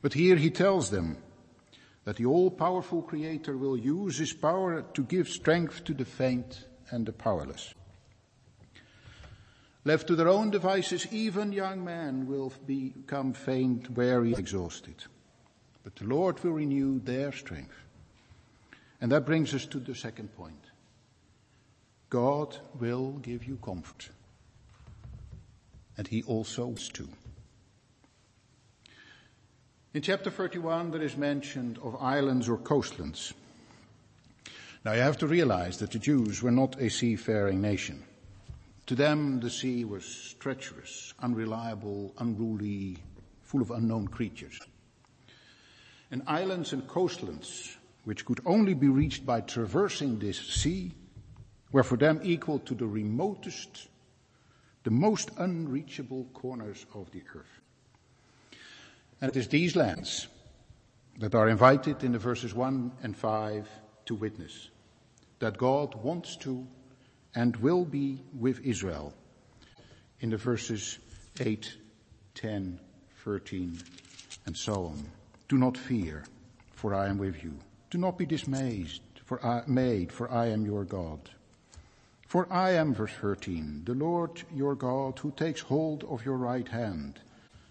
But 0.00 0.14
here 0.14 0.36
he 0.36 0.50
tells 0.50 0.90
them 0.90 1.18
that 2.04 2.16
the 2.16 2.26
all-powerful 2.26 3.02
creator 3.02 3.56
will 3.56 3.76
use 3.76 4.18
his 4.18 4.32
power 4.32 4.82
to 4.94 5.02
give 5.02 5.28
strength 5.28 5.84
to 5.84 5.94
the 5.94 6.04
faint 6.04 6.66
and 6.90 7.04
the 7.04 7.12
powerless. 7.12 7.74
Left 9.84 10.06
to 10.06 10.16
their 10.16 10.28
own 10.28 10.50
devices, 10.50 11.06
even 11.12 11.52
young 11.52 11.84
men 11.84 12.26
will 12.26 12.52
become 12.66 13.32
faint, 13.32 13.90
weary, 13.90 14.34
exhausted. 14.34 15.04
But 15.82 15.96
the 15.96 16.04
Lord 16.04 16.42
will 16.44 16.52
renew 16.52 17.00
their 17.00 17.32
strength. 17.32 17.74
And 19.00 19.12
that 19.12 19.26
brings 19.26 19.54
us 19.54 19.64
to 19.66 19.78
the 19.78 19.94
second 19.94 20.34
point. 20.34 20.64
God 22.10 22.56
will 22.80 23.12
give 23.12 23.44
you 23.44 23.56
comfort. 23.56 24.08
And 25.96 26.06
he 26.06 26.22
also 26.22 26.66
wants 26.66 26.88
to. 26.90 27.08
In 29.94 30.02
chapter 30.02 30.30
31 30.30 30.90
there 30.90 31.02
is 31.02 31.16
mention 31.16 31.78
of 31.82 31.96
islands 32.00 32.48
or 32.48 32.58
coastlands. 32.58 33.32
Now 34.84 34.92
you 34.92 35.00
have 35.00 35.18
to 35.18 35.26
realize 35.26 35.78
that 35.78 35.92
the 35.92 35.98
Jews 35.98 36.42
were 36.42 36.50
not 36.50 36.80
a 36.80 36.90
seafaring 36.90 37.60
nation. 37.60 38.04
To 38.86 38.94
them 38.94 39.40
the 39.40 39.50
sea 39.50 39.84
was 39.84 40.34
treacherous, 40.38 41.14
unreliable, 41.20 42.14
unruly, 42.18 42.98
full 43.42 43.60
of 43.60 43.70
unknown 43.70 44.08
creatures. 44.08 44.60
And 46.10 46.22
islands 46.26 46.72
and 46.72 46.86
coastlands 46.86 47.77
which 48.08 48.24
could 48.24 48.40
only 48.46 48.72
be 48.72 48.88
reached 48.88 49.26
by 49.26 49.38
traversing 49.38 50.18
this 50.18 50.38
sea, 50.38 50.90
were 51.72 51.82
for 51.82 51.98
them 51.98 52.18
equal 52.22 52.58
to 52.58 52.74
the 52.74 52.86
remotest, 52.86 53.88
the 54.82 54.90
most 54.90 55.30
unreachable 55.36 56.24
corners 56.32 56.86
of 56.94 57.10
the 57.10 57.22
earth. 57.34 57.60
And 59.20 59.28
it 59.28 59.36
is 59.36 59.48
these 59.48 59.76
lands 59.76 60.26
that 61.18 61.34
are 61.34 61.50
invited 61.50 62.02
in 62.02 62.12
the 62.12 62.18
verses 62.18 62.54
1 62.54 62.92
and 63.02 63.14
5 63.14 63.68
to 64.06 64.14
witness 64.14 64.70
that 65.40 65.58
God 65.58 65.94
wants 65.96 66.34
to 66.36 66.66
and 67.34 67.54
will 67.56 67.84
be 67.84 68.22
with 68.32 68.64
Israel 68.64 69.12
in 70.20 70.30
the 70.30 70.38
verses 70.38 70.98
8, 71.40 71.76
10, 72.36 72.80
13, 73.22 73.78
and 74.46 74.56
so 74.56 74.86
on. 74.86 75.04
Do 75.46 75.58
not 75.58 75.76
fear, 75.76 76.24
for 76.72 76.94
I 76.94 77.08
am 77.08 77.18
with 77.18 77.44
you. 77.44 77.52
Do 77.90 77.98
not 77.98 78.18
be 78.18 78.26
dismayed, 78.26 79.00
for 79.24 79.44
I, 79.44 79.62
made, 79.66 80.12
for 80.12 80.30
I 80.30 80.48
am 80.48 80.66
your 80.66 80.84
God. 80.84 81.20
For 82.26 82.46
I 82.52 82.72
am, 82.72 82.94
verse 82.94 83.12
13, 83.20 83.84
the 83.86 83.94
Lord 83.94 84.42
your 84.54 84.74
God 84.74 85.18
who 85.18 85.30
takes 85.30 85.62
hold 85.62 86.04
of 86.04 86.26
your 86.26 86.36
right 86.36 86.68
hand 86.68 87.18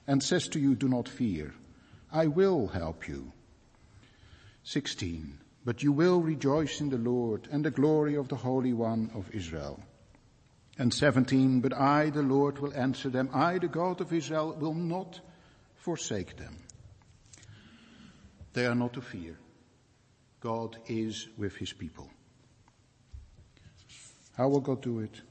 and 0.08 0.24
says 0.24 0.48
to 0.50 0.60
you, 0.60 0.74
do 0.74 0.88
not 0.88 1.08
fear. 1.08 1.54
I 2.12 2.28
will 2.28 2.68
help 2.68 3.08
you. 3.08 3.32
16. 4.64 5.38
But 5.64 5.84
you 5.84 5.92
will 5.92 6.22
rejoice 6.22 6.82
in 6.82 6.90
the 6.90 6.98
Lord 6.98 7.48
and 7.52 7.64
the 7.64 7.72
glory 7.72 8.16
of 8.16 8.30
the 8.30 8.36
Holy 8.36 8.74
One 8.74 9.12
of 9.14 9.30
Israel. 9.36 9.80
And 10.80 10.94
17. 10.94 11.60
But 11.62 11.74
I, 11.74 12.10
the 12.10 12.24
Lord, 12.24 12.58
will 12.58 12.74
answer 12.74 13.10
them. 13.10 13.30
I, 13.34 13.60
the 13.60 13.68
God 13.68 14.02
of 14.02 14.12
Israel, 14.12 14.56
will 14.58 14.74
not 14.74 15.20
forsake 15.76 16.38
them. 16.38 16.58
They 18.54 18.66
are 18.66 18.76
not 18.76 18.94
to 18.94 19.02
fear. 19.02 19.38
God 20.48 20.78
is 20.88 21.28
with 21.38 21.58
his 21.58 21.74
people. 21.74 22.10
How 24.38 24.48
will 24.48 24.62
God 24.62 24.82
do 24.82 25.00
it? 25.00 25.22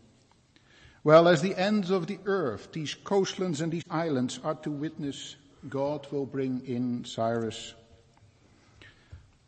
Well, 1.05 1.26
as 1.26 1.40
the 1.40 1.57
ends 1.57 1.88
of 1.88 2.07
the 2.07 2.18
earth, 2.26 2.68
these 2.72 2.92
coastlands 2.92 3.62
and 3.62 3.72
these 3.72 3.87
islands 3.88 4.38
are 4.44 4.57
to 4.57 4.70
witness, 4.70 5.37
God 5.70 6.07
will 6.12 6.26
bring 6.26 6.61
in 6.66 7.07
Cyrus 7.07 7.72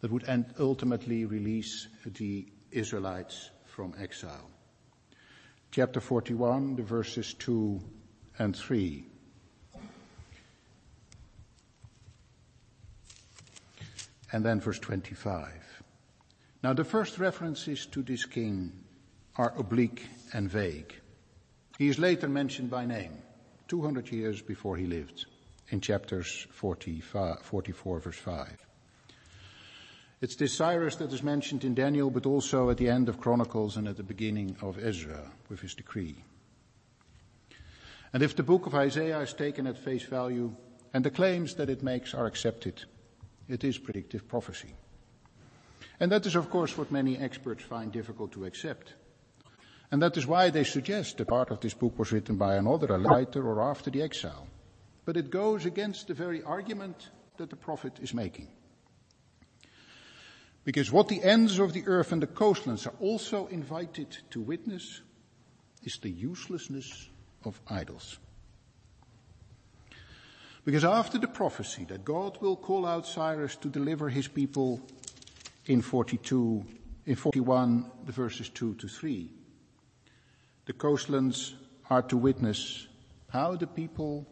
that 0.01 0.11
would 0.11 0.25
ultimately 0.59 1.27
release 1.27 1.89
the 2.03 2.47
Israelites 2.71 3.51
from 3.67 3.93
exile. 4.01 4.49
Chapter 5.71 6.01
41, 6.01 6.77
the 6.77 6.83
verses 6.83 7.35
2 7.35 7.79
and 8.39 8.57
3. 8.57 9.05
And 14.33 14.45
then 14.45 14.61
verse 14.61 14.79
25. 14.79 15.83
Now 16.63 16.73
the 16.73 16.85
first 16.85 17.19
references 17.19 17.87
to 17.87 18.03
this 18.03 18.25
king 18.25 18.73
are 19.37 19.55
oblique 19.57 20.05
and 20.33 20.51
vague. 20.51 20.95
He 21.79 21.89
is 21.89 21.99
later 21.99 22.29
mentioned 22.29 22.71
by 22.71 22.85
name, 22.87 23.23
200 23.69 24.11
years 24.11 24.43
before 24.43 24.77
he 24.77 24.87
lived, 24.87 25.27
in 25.71 25.81
chapters 25.81 26.47
44 26.51 28.01
verse 28.01 28.17
5. 28.17 28.57
It's 30.21 30.35
this 30.35 30.53
Cyrus 30.53 30.97
that 30.97 31.13
is 31.13 31.23
mentioned 31.23 31.63
in 31.63 31.75
Daniel, 31.75 32.11
but 32.11 32.27
also 32.27 32.71
at 32.71 32.77
the 32.77 32.89
end 32.89 33.09
of 33.09 33.21
Chronicles 33.21 33.77
and 33.77 33.87
at 33.87 33.97
the 33.97 34.03
beginning 34.03 34.57
of 34.61 34.77
Ezra 34.85 35.31
with 35.49 35.61
his 35.61 35.75
decree. 35.75 36.17
And 38.13 38.23
if 38.23 38.35
the 38.35 38.43
book 38.43 38.67
of 38.67 38.75
Isaiah 38.75 39.21
is 39.21 39.33
taken 39.33 39.67
at 39.69 39.79
face 39.79 40.03
value 40.03 40.57
and 40.93 41.05
the 41.05 41.11
claims 41.11 41.55
that 41.55 41.71
it 41.71 41.85
makes 41.85 42.15
are 42.15 42.27
accepted, 42.27 42.83
it 43.49 43.65
is 43.65 43.79
predictive 43.79 44.29
prophecy. 44.29 44.75
And 46.01 46.13
that 46.13 46.27
is 46.27 46.37
of 46.37 46.51
course 46.51 46.77
what 46.77 46.93
many 46.93 47.17
experts 47.19 47.65
find 47.65 47.91
difficult 47.91 48.33
to 48.33 48.45
accept. 48.45 48.95
And 49.91 50.03
that 50.03 50.17
is 50.17 50.27
why 50.27 50.51
they 50.51 50.65
suggest 50.65 51.17
that 51.17 51.29
part 51.29 51.51
of 51.51 51.61
this 51.61 51.75
book 51.75 51.99
was 51.99 52.13
written 52.13 52.37
by 52.37 52.57
another, 52.57 52.95
a 52.95 52.99
writer 52.99 53.47
or 53.47 53.63
after 53.63 53.91
the 53.91 54.03
exile. 54.03 54.47
But 55.05 55.17
it 55.17 55.31
goes 55.31 55.65
against 55.65 56.09
the 56.09 56.15
very 56.15 56.43
argument 56.43 57.09
that 57.39 57.49
the 57.49 57.57
prophet 57.57 57.99
is 58.03 58.13
making. 58.13 58.49
Because 60.65 60.93
what 60.93 61.09
the 61.09 61.23
ends 61.23 61.59
of 61.59 61.73
the 61.73 61.85
earth 61.87 62.13
and 62.13 62.21
the 62.21 62.27
coastlands 62.27 62.87
are 62.87 62.95
also 63.01 63.47
invited 63.47 64.19
to 64.31 64.43
witness 64.43 65.01
is 65.83 65.97
the 65.97 66.11
uselessness 66.11 67.09
of 67.45 67.59
idols. 67.71 68.19
Because 70.69 70.85
after 70.85 71.17
the 71.17 71.29
prophecy 71.29 71.87
that 71.87 72.05
God 72.05 72.37
will 72.43 72.55
call 72.55 72.85
out 72.85 73.07
Cyrus 73.07 73.57
to 73.57 73.71
deliver 73.71 74.11
his 74.11 74.29
people 74.29 74.83
in 75.65 75.81
42, 75.81 76.63
in 77.07 77.17
41, 77.17 77.91
the 78.05 78.13
verses 78.13 78.51
2 78.51 78.75
to 78.75 78.87
3, 78.87 79.31
the 80.67 80.75
coastlands 80.75 81.55
are 81.89 82.03
to 82.03 82.19
witness 82.19 82.87
how 83.31 83.57
the 83.57 83.67
people 83.67 84.27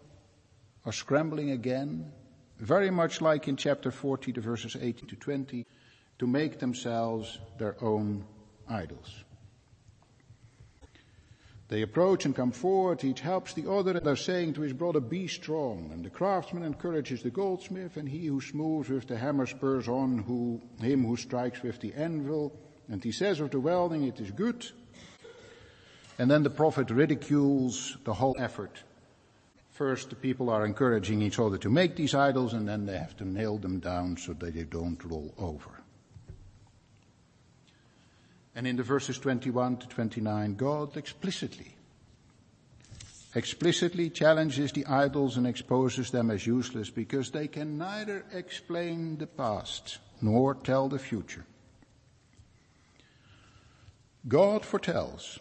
are 0.84 0.92
scrambling 0.92 1.52
again, 1.52 2.12
very 2.58 2.90
much 2.90 3.22
like 3.22 3.48
in 3.48 3.56
chapter 3.56 3.90
40, 3.90 4.32
the 4.32 4.42
verses 4.42 4.76
18 4.78 5.08
to 5.08 5.16
20, 5.16 5.64
to 6.18 6.26
make 6.26 6.58
themselves 6.58 7.38
their 7.56 7.82
own 7.82 8.26
idols. 8.68 9.24
They 11.68 11.82
approach 11.82 12.24
and 12.24 12.34
come 12.34 12.52
forward, 12.52 13.02
each 13.02 13.20
helps 13.20 13.52
the 13.52 13.68
other, 13.68 13.96
and 13.96 14.06
are 14.06 14.14
saying 14.14 14.54
to 14.54 14.60
his 14.60 14.72
brother, 14.72 15.00
Be 15.00 15.26
strong. 15.26 15.90
And 15.92 16.04
the 16.04 16.10
craftsman 16.10 16.62
encourages 16.62 17.22
the 17.22 17.30
goldsmith, 17.30 17.96
and 17.96 18.08
he 18.08 18.26
who 18.26 18.40
smooths 18.40 18.88
with 18.88 19.08
the 19.08 19.18
hammer 19.18 19.46
spurs 19.46 19.88
on 19.88 20.18
who, 20.18 20.62
him 20.80 21.04
who 21.04 21.16
strikes 21.16 21.62
with 21.62 21.80
the 21.80 21.92
anvil. 21.94 22.56
And 22.88 23.02
he 23.02 23.10
says 23.10 23.40
of 23.40 23.50
the 23.50 23.58
welding, 23.58 24.04
It 24.04 24.20
is 24.20 24.30
good. 24.30 24.64
And 26.18 26.30
then 26.30 26.44
the 26.44 26.50
prophet 26.50 26.90
ridicules 26.90 27.96
the 28.04 28.14
whole 28.14 28.36
effort. 28.38 28.82
First, 29.70 30.10
the 30.10 30.16
people 30.16 30.48
are 30.48 30.64
encouraging 30.64 31.20
each 31.20 31.38
other 31.38 31.58
to 31.58 31.68
make 31.68 31.96
these 31.96 32.14
idols, 32.14 32.54
and 32.54 32.66
then 32.66 32.86
they 32.86 32.96
have 32.96 33.16
to 33.18 33.24
nail 33.24 33.58
them 33.58 33.80
down 33.80 34.16
so 34.16 34.32
that 34.34 34.54
they 34.54 34.62
don't 34.62 35.04
roll 35.04 35.34
over. 35.36 35.75
And 38.56 38.66
in 38.66 38.76
the 38.76 38.82
verses 38.82 39.18
21 39.18 39.76
to 39.76 39.86
29, 39.86 40.54
God 40.54 40.96
explicitly, 40.96 41.76
explicitly 43.34 44.08
challenges 44.08 44.72
the 44.72 44.86
idols 44.86 45.36
and 45.36 45.46
exposes 45.46 46.10
them 46.10 46.30
as 46.30 46.46
useless 46.46 46.88
because 46.88 47.30
they 47.30 47.48
can 47.48 47.76
neither 47.76 48.24
explain 48.32 49.18
the 49.18 49.26
past 49.26 49.98
nor 50.22 50.54
tell 50.54 50.88
the 50.88 50.98
future. 50.98 51.44
God 54.26 54.64
foretells 54.64 55.38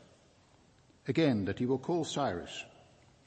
again 1.07 1.45
that 1.45 1.57
he 1.57 1.65
will 1.65 1.79
call 1.79 2.03
Cyrus 2.03 2.65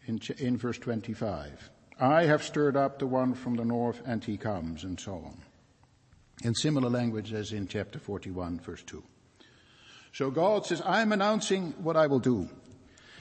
in, 0.05 0.21
in 0.37 0.59
verse 0.59 0.79
25. 0.79 1.71
I 1.99 2.25
have 2.25 2.43
stirred 2.43 2.77
up 2.77 2.99
the 2.99 3.07
one 3.07 3.33
from 3.33 3.57
the 3.57 3.65
north 3.65 4.03
and 4.05 4.23
he 4.23 4.37
comes 4.37 4.85
and 4.85 5.01
so 5.01 5.15
on. 5.15 5.39
In 6.45 6.55
similar 6.55 6.91
language 6.91 7.33
as 7.33 7.53
in 7.53 7.67
chapter 7.67 7.99
41 7.99 8.61
verse 8.61 8.83
2. 8.83 9.03
So 10.13 10.31
God 10.31 10.67
says, 10.67 10.83
I'm 10.85 11.13
announcing 11.13 11.75
what 11.79 11.97
I 11.97 12.07
will 12.07 12.19
do. 12.19 12.49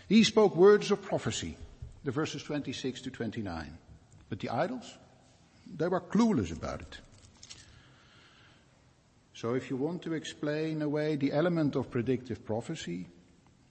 He 0.08 0.23
spoke 0.23 0.56
words 0.56 0.89
of 0.91 1.02
prophecy, 1.02 1.58
the 2.04 2.12
verses 2.12 2.43
26 2.43 3.02
to 3.02 3.12
29. 3.12 3.78
But 4.30 4.39
the 4.39 4.50
idols, 4.50 4.97
they 5.76 5.88
were 5.88 6.02
clueless 6.02 6.52
about 6.52 6.82
it. 6.82 6.97
So 9.34 9.54
if 9.54 9.69
you 9.69 9.76
want 9.76 10.02
to 10.04 10.13
explain 10.13 10.82
away 10.82 11.15
the 11.15 11.32
element 11.32 11.76
of 11.76 11.91
predictive 11.91 12.43
prophecy, 12.45 13.08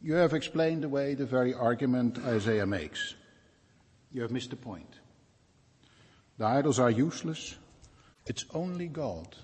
you 0.00 0.14
have 0.14 0.34
explained 0.34 0.84
away 0.84 1.14
the 1.14 1.26
very 1.26 1.54
argument 1.54 2.18
Isaiah 2.24 2.66
makes. 2.66 3.14
You 4.12 4.22
have 4.22 4.30
missed 4.30 4.50
the 4.50 4.56
point. 4.56 5.00
The 6.38 6.44
idols 6.44 6.78
are 6.78 6.90
useless. 6.90 7.56
It's 8.26 8.44
only 8.54 8.86
God 8.88 9.34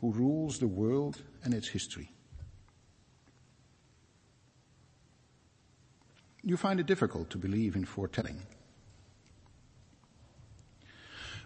who 0.00 0.12
rules 0.12 0.58
the 0.58 0.68
world 0.68 1.20
and 1.44 1.52
its 1.52 1.68
history. 1.68 2.10
You 6.44 6.56
find 6.56 6.80
it 6.80 6.86
difficult 6.86 7.30
to 7.30 7.38
believe 7.38 7.76
in 7.76 7.84
foretelling. 7.84 8.42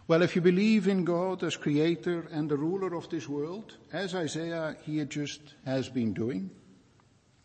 Well, 0.09 0.23
if 0.23 0.37
you 0.37 0.43
believe 0.43 0.87
in 0.87 1.05
God 1.05 1.43
as 1.43 1.57
creator 1.57 2.29
and 2.31 2.49
the 2.49 2.57
ruler 2.57 2.95
of 2.95 3.11
this 3.11 3.29
world, 3.29 3.77
as 3.93 4.15
Isaiah 4.15 4.77
here 4.85 5.05
just 5.05 5.41
has 5.65 5.89
been 5.89 6.13
doing, 6.13 6.51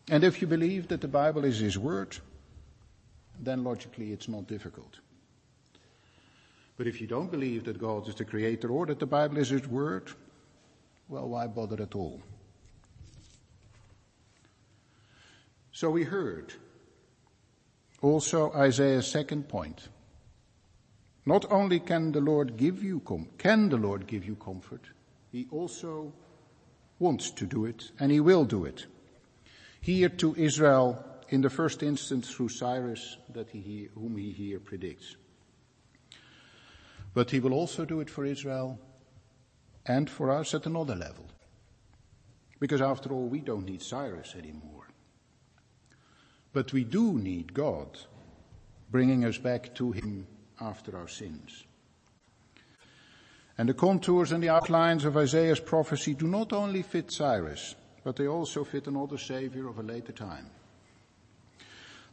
and 0.08 0.22
if 0.22 0.40
you 0.40 0.46
believe 0.46 0.88
that 0.88 1.00
the 1.00 1.08
Bible 1.08 1.44
is 1.44 1.58
his 1.58 1.76
word, 1.76 2.16
then 3.40 3.64
logically 3.64 4.12
it's 4.12 4.28
not 4.28 4.46
difficult. 4.46 5.00
But 6.76 6.86
if 6.86 7.00
you 7.00 7.06
don't 7.06 7.30
believe 7.30 7.64
that 7.64 7.78
God 7.78 8.08
is 8.08 8.14
the 8.14 8.24
creator 8.24 8.68
or 8.68 8.86
that 8.86 9.00
the 9.00 9.06
Bible 9.06 9.38
is 9.38 9.50
his 9.50 9.66
word, 9.66 10.10
well, 11.08 11.28
why 11.28 11.48
bother 11.48 11.82
at 11.82 11.94
all? 11.96 12.22
So 15.72 15.90
we 15.90 16.04
heard 16.04 16.52
also 18.02 18.52
Isaiah's 18.52 19.06
second 19.06 19.48
point. 19.48 19.88
Not 21.24 21.50
only 21.50 21.78
can 21.80 22.12
the 22.12 22.20
Lord 22.20 22.56
give 22.56 22.82
you 22.82 23.00
com- 23.00 23.28
can 23.38 23.68
the 23.68 23.76
Lord 23.76 24.06
give 24.06 24.24
you 24.24 24.34
comfort, 24.34 24.82
he 25.30 25.46
also 25.50 26.12
wants 26.98 27.30
to 27.30 27.46
do 27.46 27.64
it, 27.64 27.90
and 27.98 28.10
he 28.10 28.20
will 28.20 28.44
do 28.44 28.64
it. 28.64 28.86
Here 29.80 30.08
to 30.08 30.34
Israel, 30.36 31.04
in 31.28 31.40
the 31.40 31.50
first 31.50 31.82
instance 31.82 32.30
through 32.30 32.50
Cyrus, 32.50 33.16
that 33.32 33.50
he, 33.50 33.88
whom 33.94 34.16
he 34.16 34.32
here 34.32 34.60
predicts. 34.60 35.16
But 37.14 37.30
he 37.30 37.40
will 37.40 37.52
also 37.52 37.84
do 37.84 38.00
it 38.00 38.10
for 38.10 38.24
Israel 38.24 38.78
and 39.86 40.08
for 40.08 40.30
us 40.30 40.54
at 40.54 40.66
another 40.66 40.94
level. 40.94 41.26
Because 42.60 42.80
after 42.80 43.12
all, 43.12 43.26
we 43.26 43.40
don't 43.40 43.66
need 43.66 43.82
Cyrus 43.82 44.34
anymore. 44.36 44.81
But 46.52 46.72
we 46.72 46.84
do 46.84 47.18
need 47.18 47.54
God 47.54 47.98
bringing 48.90 49.24
us 49.24 49.38
back 49.38 49.74
to 49.76 49.92
him 49.92 50.26
after 50.60 50.96
our 50.96 51.08
sins. 51.08 51.64
And 53.56 53.68
the 53.68 53.74
contours 53.74 54.32
and 54.32 54.42
the 54.42 54.50
outlines 54.50 55.04
of 55.04 55.16
Isaiah's 55.16 55.60
prophecy 55.60 56.14
do 56.14 56.26
not 56.26 56.52
only 56.52 56.82
fit 56.82 57.10
Cyrus, 57.10 57.74
but 58.04 58.16
they 58.16 58.26
also 58.26 58.64
fit 58.64 58.86
another 58.86 59.18
savior 59.18 59.68
of 59.68 59.78
a 59.78 59.82
later 59.82 60.12
time. 60.12 60.50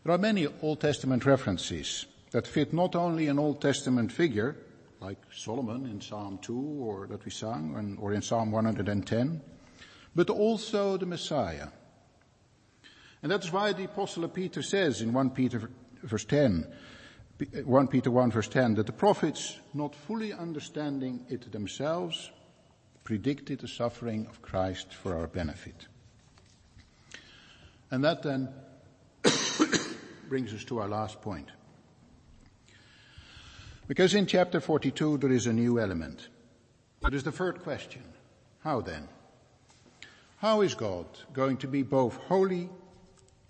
There 0.03 0.13
are 0.13 0.17
many 0.17 0.47
Old 0.61 0.79
Testament 0.79 1.25
references 1.25 2.05
that 2.31 2.47
fit 2.47 2.73
not 2.73 2.95
only 2.95 3.27
an 3.27 3.39
Old 3.39 3.61
Testament 3.61 4.11
figure, 4.11 4.55
like 5.01 5.17
Solomon 5.33 5.85
in 5.85 5.99
Psalm 5.99 6.39
2 6.41 6.55
or 6.55 7.07
that 7.07 7.25
we 7.25 7.31
sang, 7.31 7.97
or 7.99 8.13
in 8.13 8.21
Psalm 8.21 8.51
110, 8.51 9.41
but 10.15 10.29
also 10.29 10.97
the 10.97 11.05
Messiah. 11.05 11.67
And 13.21 13.31
that's 13.31 13.51
why 13.51 13.73
the 13.73 13.85
Apostle 13.85 14.27
Peter 14.29 14.61
says 14.61 15.01
in 15.01 15.13
1 15.13 15.31
Peter 15.31 15.69
verse 16.03 16.25
10, 16.25 16.67
1 17.63 17.87
Peter 17.87 18.11
1 18.11 18.31
verse 18.31 18.47
10, 18.47 18.75
that 18.75 18.85
the 18.85 18.91
prophets, 18.91 19.59
not 19.73 19.95
fully 19.95 20.33
understanding 20.33 21.25
it 21.29 21.51
themselves, 21.51 22.31
predicted 23.03 23.59
the 23.59 23.67
suffering 23.67 24.27
of 24.27 24.41
Christ 24.41 24.93
for 24.93 25.17
our 25.17 25.27
benefit. 25.27 25.87
And 27.91 28.03
that 28.03 28.23
then 28.23 28.49
brings 30.29 30.53
us 30.53 30.63
to 30.65 30.79
our 30.79 30.87
last 30.87 31.21
point. 31.21 31.49
Because 33.87 34.13
in 34.13 34.27
chapter 34.27 34.61
42 34.61 35.17
there 35.17 35.31
is 35.31 35.47
a 35.47 35.53
new 35.53 35.79
element. 35.79 36.27
It 37.05 37.13
is 37.13 37.23
the 37.23 37.31
third 37.31 37.63
question. 37.63 38.03
How 38.59 38.81
then? 38.81 39.07
How 40.37 40.61
is 40.61 40.75
God 40.75 41.07
going 41.33 41.57
to 41.57 41.67
be 41.67 41.81
both 41.81 42.15
holy, 42.15 42.69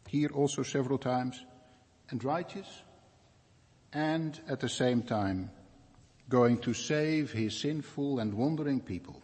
here 0.09 0.29
also 0.33 0.63
several 0.63 0.97
times, 0.97 1.45
and 2.09 2.23
righteous, 2.23 2.83
and 3.93 4.39
at 4.47 4.59
the 4.59 4.69
same 4.69 5.03
time 5.03 5.51
going 6.27 6.57
to 6.57 6.73
save 6.73 7.31
his 7.31 7.55
sinful 7.55 8.19
and 8.19 8.33
wandering 8.33 8.81
people? 8.81 9.21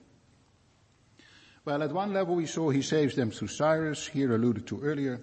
Well, 1.65 1.81
at 1.81 1.91
one 1.91 2.13
level 2.13 2.35
we 2.35 2.45
saw 2.45 2.69
he 2.69 2.83
saves 2.83 3.15
them 3.15 3.31
through 3.31 3.47
Cyrus, 3.47 4.07
here 4.07 4.35
alluded 4.35 4.67
to 4.67 4.81
earlier, 4.81 5.19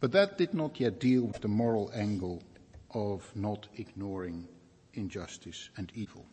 but 0.00 0.10
that 0.12 0.38
did 0.38 0.54
not 0.54 0.80
yet 0.80 0.98
deal 0.98 1.22
with 1.22 1.40
the 1.40 1.48
moral 1.48 1.92
angle 1.94 2.42
of 2.90 3.30
not 3.36 3.68
ignoring 3.76 4.48
injustice 4.94 5.70
and 5.76 5.92
evil. 5.94 6.26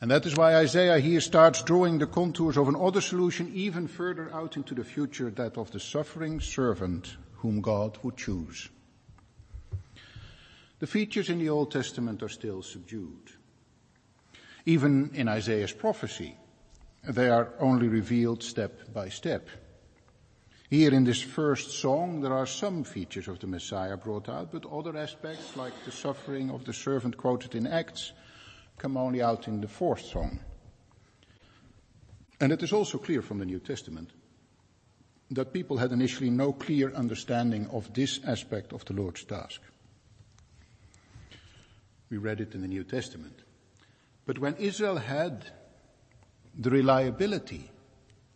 And 0.00 0.10
that 0.10 0.24
is 0.24 0.34
why 0.34 0.56
Isaiah 0.56 0.98
here 0.98 1.20
starts 1.20 1.62
drawing 1.62 1.98
the 1.98 2.06
contours 2.06 2.56
of 2.56 2.68
an 2.68 2.76
other 2.76 3.02
solution 3.02 3.50
even 3.54 3.86
further 3.86 4.32
out 4.32 4.56
into 4.56 4.74
the 4.74 4.84
future, 4.84 5.30
that 5.30 5.58
of 5.58 5.70
the 5.72 5.80
suffering 5.80 6.40
servant 6.40 7.16
whom 7.34 7.60
God 7.60 7.98
would 8.02 8.16
choose. 8.16 8.70
The 10.78 10.86
features 10.86 11.28
in 11.28 11.38
the 11.38 11.50
Old 11.50 11.70
Testament 11.70 12.22
are 12.22 12.30
still 12.30 12.62
subdued. 12.62 13.32
Even 14.64 15.10
in 15.12 15.28
Isaiah's 15.28 15.72
prophecy, 15.72 16.34
they 17.06 17.28
are 17.28 17.52
only 17.58 17.88
revealed 17.88 18.42
step 18.42 18.92
by 18.94 19.10
step. 19.10 19.48
Here 20.70 20.94
in 20.94 21.04
this 21.04 21.20
first 21.20 21.72
song, 21.72 22.22
there 22.22 22.32
are 22.32 22.46
some 22.46 22.84
features 22.84 23.28
of 23.28 23.40
the 23.40 23.46
Messiah 23.46 23.96
brought 23.98 24.28
out, 24.28 24.52
but 24.52 24.64
other 24.64 24.96
aspects, 24.96 25.56
like 25.56 25.74
the 25.84 25.90
suffering 25.90 26.50
of 26.50 26.64
the 26.64 26.72
servant 26.72 27.18
quoted 27.18 27.54
in 27.54 27.66
Acts, 27.66 28.12
come 28.80 28.96
only 28.96 29.20
out 29.20 29.46
in 29.46 29.60
the 29.60 29.68
fourth 29.68 30.00
song. 30.00 30.40
And 32.40 32.50
it 32.50 32.62
is 32.62 32.72
also 32.72 32.96
clear 32.96 33.20
from 33.20 33.38
the 33.38 33.44
New 33.44 33.60
Testament 33.60 34.10
that 35.30 35.52
people 35.52 35.76
had 35.76 35.92
initially 35.92 36.30
no 36.30 36.52
clear 36.54 36.90
understanding 36.94 37.68
of 37.72 37.92
this 37.92 38.20
aspect 38.26 38.72
of 38.72 38.84
the 38.86 38.94
Lord's 38.94 39.22
task. 39.24 39.60
We 42.08 42.16
read 42.16 42.40
it 42.40 42.54
in 42.54 42.62
the 42.62 42.68
New 42.68 42.82
Testament. 42.82 43.40
But 44.24 44.38
when 44.38 44.56
Israel 44.56 44.96
had 44.96 45.44
the 46.58 46.70
reliability 46.70 47.70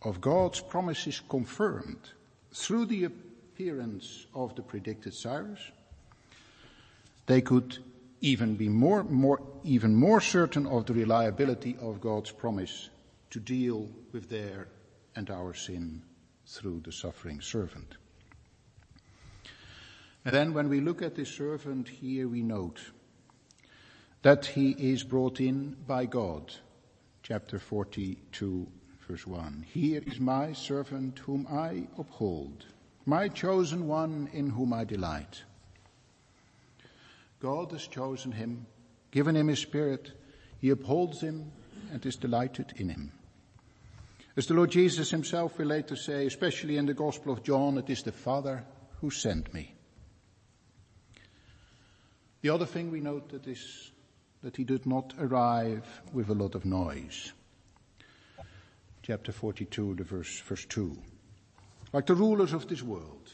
of 0.03 0.21
God's 0.21 0.61
promises 0.61 1.21
confirmed, 1.27 2.11
through 2.53 2.85
the 2.85 3.05
appearance 3.05 4.27
of 4.35 4.55
the 4.55 4.61
predicted 4.61 5.15
Cyrus, 5.15 5.71
they 7.25 7.41
could 7.41 7.79
even 8.25 8.55
be 8.55 8.67
more, 8.67 9.03
more, 9.03 9.39
even 9.63 9.95
more 9.95 10.19
certain 10.19 10.65
of 10.65 10.87
the 10.87 10.93
reliability 10.93 11.77
of 11.79 12.01
God's 12.01 12.31
promise 12.31 12.89
to 13.29 13.39
deal 13.39 13.87
with 14.11 14.29
their 14.29 14.67
and 15.15 15.29
our 15.29 15.53
sin 15.53 16.01
through 16.47 16.81
the 16.81 16.91
suffering 16.91 17.39
servant. 17.39 17.97
And 20.25 20.33
then 20.33 20.53
when 20.55 20.69
we 20.69 20.81
look 20.81 21.03
at 21.03 21.15
this 21.15 21.29
servant 21.29 21.87
here, 21.87 22.27
we 22.27 22.41
note 22.41 22.81
that 24.23 24.47
he 24.47 24.71
is 24.71 25.03
brought 25.03 25.39
in 25.39 25.77
by 25.85 26.05
God. 26.05 26.51
Chapter 27.21 27.59
42 27.59 28.67
Verse 29.07 29.27
1. 29.27 29.65
Here 29.71 30.01
is 30.07 30.19
my 30.19 30.51
servant 30.53 31.19
whom 31.19 31.45
I 31.47 31.87
uphold, 31.95 32.65
my 33.05 33.27
chosen 33.27 33.87
one 33.87 34.29
in 34.33 34.49
whom 34.49 34.73
I 34.73 34.83
delight. 34.83 35.43
God 37.45 37.73
has 37.73 37.85
chosen 37.85 38.31
him, 38.31 38.65
given 39.11 39.35
him 39.35 39.49
his 39.49 39.59
spirit, 39.59 40.11
he 40.57 40.71
upholds 40.71 41.21
him 41.21 41.51
and 41.91 42.03
is 42.03 42.15
delighted 42.15 42.73
in 42.77 42.89
him. 42.89 43.11
As 44.35 44.47
the 44.47 44.55
Lord 44.55 44.71
Jesus 44.71 45.11
himself 45.11 45.59
will 45.59 45.67
later 45.67 45.95
say, 45.95 46.25
especially 46.25 46.77
in 46.77 46.87
the 46.87 46.95
Gospel 46.95 47.31
of 47.31 47.43
John, 47.43 47.77
it 47.77 47.87
is 47.87 48.01
the 48.01 48.11
Father 48.11 48.65
who 48.99 49.11
sent 49.11 49.53
me. 49.53 49.75
The 52.41 52.49
other 52.49 52.65
thing 52.65 52.89
we 52.89 52.99
note 52.99 53.29
that 53.29 53.45
is 53.45 53.91
that 54.41 54.57
he 54.57 54.63
did 54.63 54.87
not 54.87 55.13
arrive 55.19 55.85
with 56.13 56.29
a 56.31 56.33
lot 56.33 56.55
of 56.55 56.65
noise 56.65 57.31
chapter 59.03 59.31
42, 59.31 59.93
the 59.93 60.03
verse, 60.03 60.39
verse 60.39 60.65
2. 60.65 60.97
Like 61.93 62.07
the 62.07 62.15
rulers 62.15 62.53
of 62.53 62.67
this 62.67 62.81
world. 62.81 63.29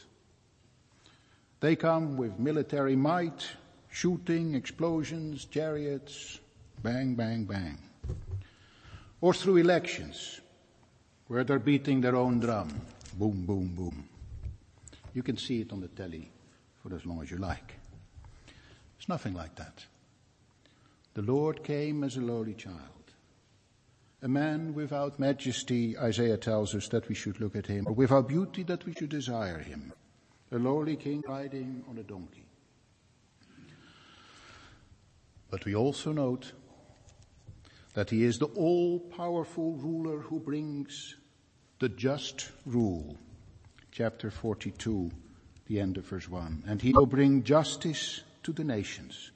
They 1.60 1.76
come 1.76 2.18
with 2.18 2.38
military 2.38 2.94
might, 2.94 3.56
shooting, 3.92 4.54
explosions, 4.54 5.44
chariots, 5.44 6.40
bang, 6.82 7.14
bang, 7.14 7.44
bang. 7.44 7.78
Or 9.20 9.32
through 9.32 9.58
elections, 9.58 10.40
where 11.28 11.44
they're 11.44 11.60
beating 11.60 12.00
their 12.00 12.16
own 12.16 12.40
drum. 12.40 12.80
Boom, 13.14 13.46
boom, 13.46 13.68
boom. 13.76 14.08
You 15.14 15.22
can 15.22 15.36
see 15.36 15.60
it 15.60 15.72
on 15.72 15.80
the 15.80 15.88
telly 15.88 16.32
for 16.82 16.92
as 16.94 17.06
long 17.06 17.22
as 17.22 17.30
you 17.30 17.36
like. 17.36 17.74
It's 18.98 19.08
nothing 19.08 19.34
like 19.34 19.54
that. 19.56 19.84
The 21.14 21.22
Lord 21.22 21.62
came 21.62 22.02
as 22.02 22.16
a 22.16 22.20
lowly 22.20 22.54
child 22.54 22.92
a 24.22 24.28
man 24.28 24.72
without 24.72 25.18
majesty, 25.18 25.98
Isaiah 25.98 26.36
tells 26.36 26.76
us 26.76 26.86
that 26.88 27.08
we 27.08 27.14
should 27.14 27.40
look 27.40 27.56
at 27.56 27.66
him, 27.66 27.86
or 27.88 27.92
without 27.92 28.28
beauty 28.28 28.62
that 28.62 28.86
we 28.86 28.94
should 28.94 29.08
desire 29.08 29.58
him. 29.58 29.92
A 30.52 30.58
lowly 30.58 30.96
king 30.96 31.24
riding 31.26 31.84
on 31.90 31.98
a 31.98 32.04
donkey. 32.04 32.46
But 35.52 35.66
we 35.66 35.74
also 35.74 36.12
note 36.12 36.52
that 37.92 38.08
he 38.08 38.24
is 38.24 38.38
the 38.38 38.46
all-powerful 38.46 39.74
ruler 39.74 40.20
who 40.20 40.40
brings 40.40 41.16
the 41.78 41.90
just 41.90 42.48
rule. 42.64 43.18
Chapter 43.90 44.30
42, 44.30 45.10
the 45.66 45.78
end 45.78 45.98
of 45.98 46.06
verse 46.06 46.26
1. 46.26 46.64
And 46.66 46.80
he 46.80 46.94
will 46.94 47.04
bring 47.04 47.42
justice 47.42 48.22
to 48.44 48.52
the 48.54 48.64
nations 48.64 49.30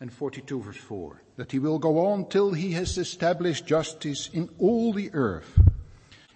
and 0.00 0.12
42 0.12 0.60
verse 0.60 0.76
4, 0.76 1.22
that 1.36 1.50
he 1.50 1.58
will 1.58 1.78
go 1.78 2.06
on 2.08 2.28
till 2.28 2.52
he 2.52 2.72
has 2.72 2.98
established 2.98 3.64
justice 3.64 4.28
in 4.34 4.50
all 4.58 4.92
the 4.92 5.08
earth, 5.14 5.58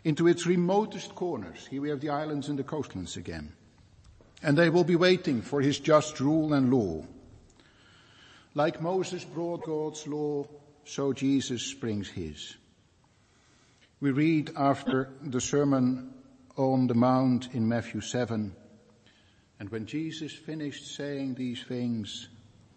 into 0.04 0.26
its 0.26 0.46
remotest 0.46 1.14
corners. 1.14 1.66
Here 1.66 1.82
we 1.82 1.90
have 1.90 2.00
the 2.00 2.08
islands 2.08 2.48
and 2.48 2.58
the 2.58 2.64
coastlands 2.64 3.18
again. 3.18 3.52
And 4.42 4.56
they 4.56 4.70
will 4.70 4.84
be 4.84 4.96
waiting 4.96 5.42
for 5.42 5.60
his 5.60 5.78
just 5.78 6.18
rule 6.18 6.54
and 6.54 6.72
law. 6.72 7.04
Like 8.58 8.82
Moses 8.82 9.24
brought 9.24 9.64
God's 9.64 10.04
law, 10.08 10.44
so 10.82 11.12
Jesus 11.12 11.72
brings 11.74 12.08
his. 12.08 12.56
We 14.00 14.10
read 14.10 14.50
after 14.56 15.10
the 15.22 15.40
Sermon 15.40 16.12
on 16.56 16.88
the 16.88 16.94
Mount 16.94 17.50
in 17.52 17.68
Matthew 17.68 18.00
7, 18.00 18.52
and 19.60 19.68
when 19.70 19.86
Jesus 19.86 20.32
finished 20.32 20.96
saying 20.96 21.34
these 21.34 21.62
things, 21.62 22.30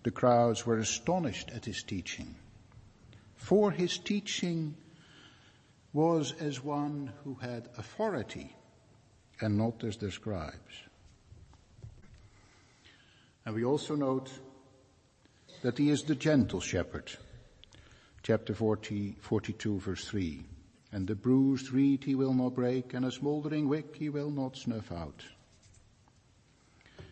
the 0.04 0.12
crowds 0.12 0.68
were 0.68 0.78
astonished 0.78 1.50
at 1.50 1.66
his 1.66 1.82
teaching. 1.82 2.36
For 3.34 3.72
his 3.72 3.98
teaching 3.98 4.76
was 5.94 6.36
as 6.40 6.64
one 6.64 7.12
who 7.24 7.34
had 7.42 7.70
authority 7.80 8.56
and 9.40 9.58
not 9.58 9.84
as 9.84 9.98
the 9.98 10.12
scribes. 10.12 10.76
And 13.48 13.56
we 13.56 13.66
also 13.66 13.96
note 13.96 14.30
that 15.62 15.78
he 15.78 15.90
is 15.90 16.04
the 16.04 16.16
gentle 16.16 16.60
shepherd. 16.60 17.12
Chapter 18.24 18.54
40, 18.54 19.18
42 19.20 19.80
verse 19.80 20.06
3. 20.06 20.44
And 20.92 21.08
the 21.08 21.16
bruised 21.16 21.72
reed 21.72 22.04
he 22.04 22.16
will 22.16 22.34
not 22.34 22.56
break, 22.56 22.94
and 22.94 23.06
a 23.06 23.12
smoldering 23.12 23.70
wick 23.70 23.96
he 23.96 24.10
will 24.10 24.30
not 24.30 24.58
snuff 24.58 24.92
out. 24.92 25.24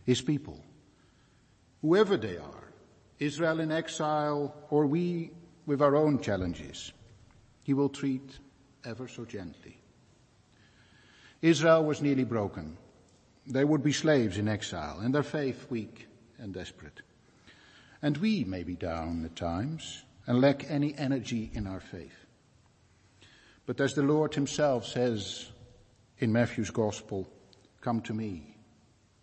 His 0.05 0.21
people, 0.21 0.63
whoever 1.81 2.17
they 2.17 2.37
are, 2.37 2.63
Israel 3.19 3.59
in 3.59 3.71
exile, 3.71 4.55
or 4.69 4.85
we 4.85 5.31
with 5.65 5.81
our 5.81 5.95
own 5.95 6.19
challenges, 6.19 6.91
he 7.63 7.73
will 7.73 7.89
treat 7.89 8.39
ever 8.85 9.07
so 9.07 9.25
gently. 9.25 9.77
Israel 11.41 11.85
was 11.85 12.01
nearly 12.01 12.23
broken. 12.23 12.77
They 13.45 13.63
would 13.63 13.83
be 13.83 13.93
slaves 13.93 14.37
in 14.37 14.47
exile, 14.47 14.99
and 14.99 15.13
their 15.13 15.23
faith 15.23 15.67
weak 15.69 16.07
and 16.37 16.53
desperate. 16.53 17.01
And 18.01 18.17
we 18.17 18.43
may 18.43 18.63
be 18.63 18.75
down 18.75 19.25
at 19.25 19.35
times 19.35 20.03
and 20.25 20.39
lack 20.39 20.69
any 20.69 20.95
energy 20.97 21.51
in 21.53 21.67
our 21.67 21.79
faith. 21.79 22.25
But 23.65 23.81
as 23.81 23.93
the 23.93 24.03
Lord 24.03 24.33
himself 24.33 24.85
says 24.85 25.51
in 26.19 26.31
Matthew's 26.31 26.71
gospel, 26.71 27.27
come 27.81 28.01
to 28.01 28.13
me, 28.13 28.55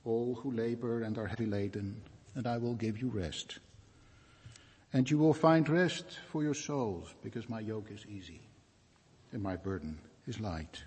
all 0.05 0.35
who 0.35 0.53
labor 0.53 1.03
and 1.03 1.19
are 1.19 1.27
heavy 1.27 1.47
laden, 1.47 2.03
and 2.35 2.47
I 2.47 2.59
will 2.59 2.75
give 2.75 3.01
you 3.01 3.09
rest. 3.09 3.59
And 4.93 5.11
you 5.11 5.19
will 5.19 5.35
find 5.35 5.69
rest 5.69 6.19
for 6.31 6.43
your 6.43 6.55
souls, 6.55 7.13
because 7.23 7.49
my 7.49 7.61
yoke 7.61 7.91
is 7.91 8.07
easy 8.07 8.41
and 9.33 9.43
my 9.43 9.57
burden 9.57 9.99
is 10.27 10.39
light. 10.41 10.83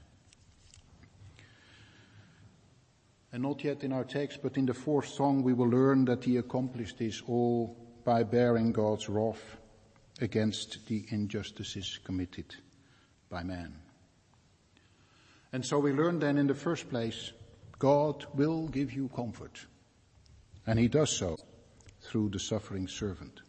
And 3.31 3.43
not 3.43 3.63
yet 3.63 3.83
in 3.83 3.93
our 3.93 4.03
text, 4.03 4.39
but 4.41 4.57
in 4.57 4.65
the 4.65 4.73
fourth 4.73 5.07
song, 5.07 5.43
we 5.43 5.53
will 5.53 5.69
learn 5.69 6.05
that 6.05 6.23
he 6.23 6.37
accomplished 6.37 6.97
this 6.97 7.21
all 7.27 7.77
by 8.03 8.23
bearing 8.23 8.71
God's 8.71 9.07
wrath 9.07 9.57
against 10.19 10.87
the 10.87 11.05
injustices 11.09 11.99
committed 12.03 12.55
by 13.29 13.43
man. 13.43 13.75
And 15.53 15.65
so 15.65 15.79
we 15.79 15.93
learn 15.93 16.19
then 16.19 16.37
in 16.37 16.47
the 16.47 16.55
first 16.55 16.89
place, 16.89 17.31
God 17.77 18.25
will 18.33 18.67
give 18.67 18.93
you 18.93 19.09
comfort. 19.09 19.65
And 20.65 20.77
he 20.77 20.87
does 20.87 21.15
so 21.15 21.37
through 22.01 22.29
the 22.29 22.39
suffering 22.39 22.87
servant. 22.87 23.41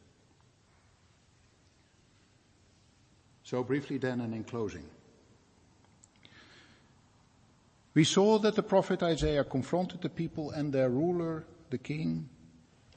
So 3.42 3.64
briefly 3.64 3.98
then 3.98 4.20
and 4.20 4.32
in 4.34 4.44
closing. 4.44 4.84
We 8.00 8.04
saw 8.04 8.38
that 8.38 8.54
the 8.54 8.62
prophet 8.62 9.02
Isaiah 9.02 9.44
confronted 9.44 10.00
the 10.00 10.08
people 10.08 10.52
and 10.52 10.72
their 10.72 10.88
ruler, 10.88 11.44
the 11.68 11.76
king, 11.76 12.30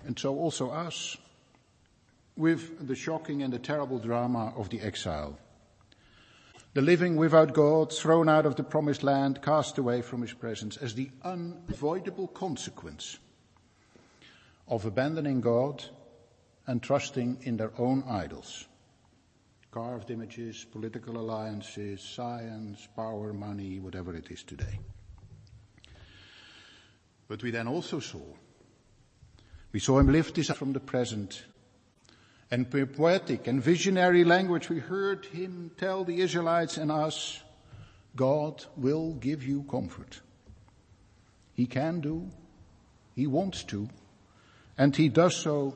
and 0.05 0.17
so 0.17 0.39
also 0.39 0.69
us, 0.69 1.17
with 2.37 2.87
the 2.87 2.95
shocking 2.95 3.43
and 3.43 3.51
the 3.51 3.59
terrible 3.59 3.99
drama 3.99 4.53
of 4.55 4.69
the 4.69 4.79
exile 4.79 5.37
the 6.73 6.81
living 6.81 7.17
without 7.17 7.53
God, 7.53 7.91
thrown 7.91 8.29
out 8.29 8.45
of 8.45 8.55
the 8.55 8.63
promised 8.63 9.03
land, 9.03 9.41
cast 9.41 9.77
away 9.77 10.01
from 10.01 10.21
his 10.21 10.31
presence 10.31 10.77
as 10.77 10.95
the 10.95 11.11
unavoidable 11.21 12.29
consequence 12.29 13.19
of 14.69 14.85
abandoning 14.85 15.41
God 15.41 15.83
and 16.65 16.81
trusting 16.81 17.39
in 17.41 17.57
their 17.57 17.73
own 17.77 18.05
idols. 18.07 18.67
Carved 19.74 20.11
images, 20.11 20.63
political 20.71 21.17
alliances, 21.17 21.99
science, 21.99 22.88
power, 22.95 23.34
money, 23.34 23.80
whatever 23.80 24.15
it 24.15 24.30
is 24.30 24.43
today. 24.43 24.80
But 27.28 27.41
we 27.41 27.49
then 27.49 27.67
also 27.67 27.99
saw, 27.99 28.21
we 29.71 29.80
saw 29.80 29.97
him 29.97 30.11
lift 30.11 30.36
this 30.36 30.51
from 30.51 30.74
the 30.74 30.80
present 30.80 31.43
and 32.51 32.69
poetic 32.69 33.47
and 33.47 33.63
visionary 33.63 34.24
language, 34.24 34.69
we 34.69 34.78
heard 34.78 35.26
him 35.26 35.71
tell 35.76 36.03
the 36.03 36.21
Israelites 36.21 36.78
and 36.78 36.91
us, 36.91 37.41
God 38.15 38.63
will 38.78 39.13
give 39.13 39.41
you 39.41 39.63
comfort. 39.63 40.21
He 41.55 41.65
can 41.65 41.99
do, 41.99 42.30
he 43.15 43.26
wants 43.26 43.63
to, 43.63 43.89
and 44.78 44.95
he 44.95 45.09
does 45.09 45.36
so 45.36 45.76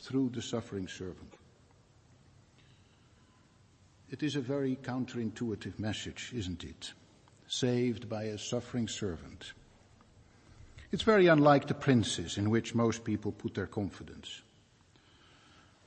through 0.00 0.30
the 0.30 0.40
suffering 0.40 0.88
servant. 0.88 1.33
It 4.10 4.22
is 4.22 4.36
a 4.36 4.40
very 4.40 4.76
counterintuitive 4.76 5.78
message, 5.78 6.32
isn't 6.34 6.64
it? 6.64 6.92
Saved 7.48 8.08
by 8.08 8.24
a 8.24 8.38
suffering 8.38 8.88
servant. 8.88 9.52
It's 10.92 11.02
very 11.02 11.26
unlike 11.26 11.66
the 11.66 11.74
princes 11.74 12.38
in 12.38 12.50
which 12.50 12.74
most 12.74 13.04
people 13.04 13.32
put 13.32 13.54
their 13.54 13.66
confidence 13.66 14.42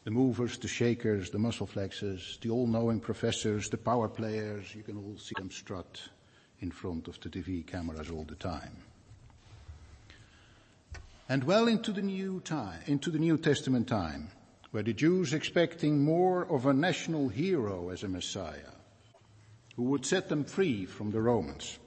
the 0.07 0.11
movers, 0.11 0.57
the 0.57 0.69
shakers, 0.69 1.31
the 1.31 1.37
muscle 1.37 1.67
flexes, 1.67 2.39
the 2.39 2.49
all-knowing 2.49 2.97
professors, 2.97 3.69
the 3.69 3.75
power 3.75 4.07
players, 4.07 4.73
you 4.73 4.81
can 4.81 4.95
all 4.95 5.17
see 5.17 5.33
them 5.37 5.51
strut 5.51 6.01
in 6.61 6.71
front 6.71 7.09
of 7.09 7.19
the 7.19 7.27
TV 7.27 7.67
cameras 7.67 8.09
all 8.09 8.23
the 8.23 8.35
time. 8.35 8.77
And 11.27 11.43
well 11.43 11.67
into 11.67 11.91
the 11.91 12.01
new 12.01 12.39
time, 12.39 12.79
into 12.85 13.11
the 13.11 13.19
New 13.19 13.37
Testament 13.37 13.89
time, 13.89 14.29
where 14.71 14.83
the 14.83 14.93
Jews 14.93 15.33
expecting 15.33 16.03
more 16.03 16.45
of 16.51 16.65
a 16.65 16.73
national 16.73 17.29
hero 17.29 17.89
as 17.89 18.03
a 18.03 18.07
Messiah, 18.07 18.73
who 19.75 19.83
would 19.83 20.05
set 20.05 20.29
them 20.29 20.43
free 20.43 20.85
from 20.85 21.11
the 21.11 21.21
Romans. 21.21 21.79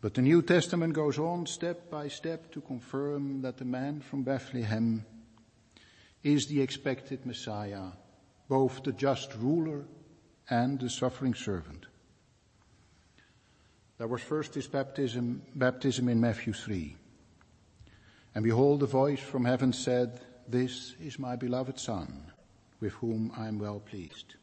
But 0.00 0.14
the 0.14 0.22
New 0.22 0.42
Testament 0.42 0.94
goes 0.94 1.18
on 1.18 1.46
step 1.46 1.90
by 1.90 2.08
step 2.08 2.52
to 2.52 2.60
confirm 2.60 3.42
that 3.42 3.56
the 3.56 3.64
man 3.64 4.00
from 4.00 4.22
Bethlehem 4.22 5.04
is 6.22 6.46
the 6.46 6.60
expected 6.60 7.26
Messiah, 7.26 7.92
both 8.48 8.82
the 8.84 8.92
just 8.92 9.34
ruler 9.34 9.84
and 10.48 10.78
the 10.78 10.88
suffering 10.88 11.34
servant. 11.34 11.86
There 13.98 14.06
was 14.06 14.22
first 14.22 14.54
his 14.54 14.68
baptism, 14.68 15.42
baptism 15.54 16.08
in 16.08 16.20
Matthew 16.20 16.52
3. 16.52 16.96
And 18.38 18.44
behold, 18.44 18.84
a 18.84 18.86
voice 18.86 19.18
from 19.18 19.44
heaven 19.44 19.72
said, 19.72 20.20
This 20.46 20.94
is 21.00 21.18
my 21.18 21.34
beloved 21.34 21.76
Son, 21.76 22.30
with 22.78 22.92
whom 22.92 23.32
I 23.36 23.48
am 23.48 23.58
well 23.58 23.80
pleased. 23.80 24.36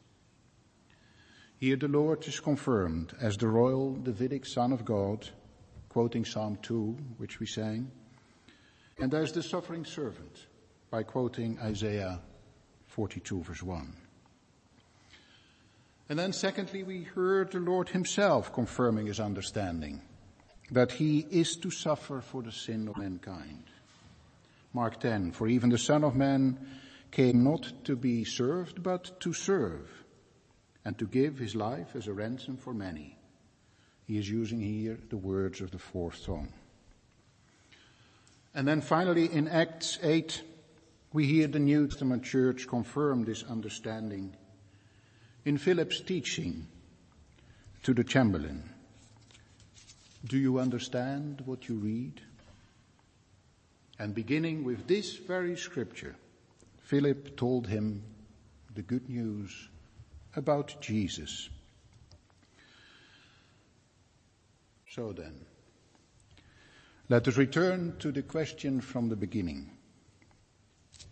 Here 1.55 1.77
the 1.77 1.87
Lord 1.87 2.27
is 2.27 2.41
confirmed 2.41 3.13
as 3.21 3.37
the 3.37 3.47
royal 3.47 3.95
Davidic 3.95 4.45
Son 4.45 4.73
of 4.73 4.83
God, 4.83 5.29
quoting 5.87 6.25
Psalm 6.25 6.57
2, 6.61 6.97
which 7.19 7.39
we 7.39 7.45
sang, 7.45 7.89
and 8.99 9.13
as 9.13 9.31
the 9.31 9.41
suffering 9.41 9.85
servant, 9.85 10.47
by 10.91 11.03
quoting 11.03 11.57
Isaiah 11.61 12.19
42 12.87 13.43
verse 13.43 13.63
1. 13.63 13.95
And 16.09 16.19
then 16.19 16.33
secondly, 16.33 16.83
we 16.83 17.03
heard 17.03 17.53
the 17.53 17.59
Lord 17.61 17.87
himself 17.87 18.51
confirming 18.51 19.05
his 19.05 19.21
understanding 19.21 20.01
that 20.69 20.91
he 20.91 21.25
is 21.31 21.55
to 21.55 21.71
suffer 21.71 22.19
for 22.19 22.43
the 22.43 22.51
sin 22.51 22.89
of 22.89 22.97
mankind. 22.97 23.63
Mark 24.75 24.99
10, 24.99 25.31
for 25.31 25.47
even 25.47 25.69
the 25.69 25.77
Son 25.77 26.03
of 26.03 26.17
Man 26.17 26.59
came 27.09 27.45
not 27.45 27.71
to 27.85 27.95
be 27.95 28.25
served, 28.25 28.83
but 28.83 29.21
to 29.21 29.31
serve 29.31 29.89
and 30.83 30.97
to 30.99 31.07
give 31.07 31.39
his 31.39 31.55
life 31.55 31.95
as 31.95 32.07
a 32.07 32.13
ransom 32.13 32.57
for 32.57 32.73
many. 32.73 33.17
He 34.03 34.17
is 34.17 34.29
using 34.29 34.59
here 34.59 34.99
the 35.09 35.15
words 35.15 35.61
of 35.61 35.71
the 35.71 35.79
fourth 35.79 36.17
song. 36.17 36.51
And 38.53 38.67
then 38.67 38.81
finally 38.81 39.31
in 39.31 39.47
Acts 39.47 39.97
8, 40.03 40.43
we 41.13 41.25
hear 41.25 41.47
the 41.47 41.59
New 41.59 41.87
Testament 41.87 42.25
church 42.25 42.67
confirm 42.67 43.23
this 43.23 43.43
understanding 43.43 44.35
in 45.45 45.57
Philip's 45.57 46.01
teaching 46.01 46.67
to 47.83 47.93
the 47.93 48.03
Chamberlain. 48.03 48.69
Do 50.25 50.37
you 50.37 50.59
understand 50.59 51.43
what 51.45 51.69
you 51.69 51.75
read? 51.75 52.19
And 53.97 54.13
beginning 54.13 54.63
with 54.63 54.87
this 54.87 55.15
very 55.15 55.55
scripture, 55.55 56.15
Philip 56.81 57.37
told 57.37 57.67
him 57.67 58.03
the 58.73 58.81
good 58.81 59.09
news 59.09 59.69
about 60.35 60.75
Jesus. 60.81 61.49
So 64.89 65.13
then, 65.13 65.45
let 67.09 67.27
us 67.27 67.37
return 67.37 67.95
to 67.99 68.11
the 68.11 68.21
question 68.21 68.81
from 68.81 69.09
the 69.09 69.15
beginning. 69.15 69.71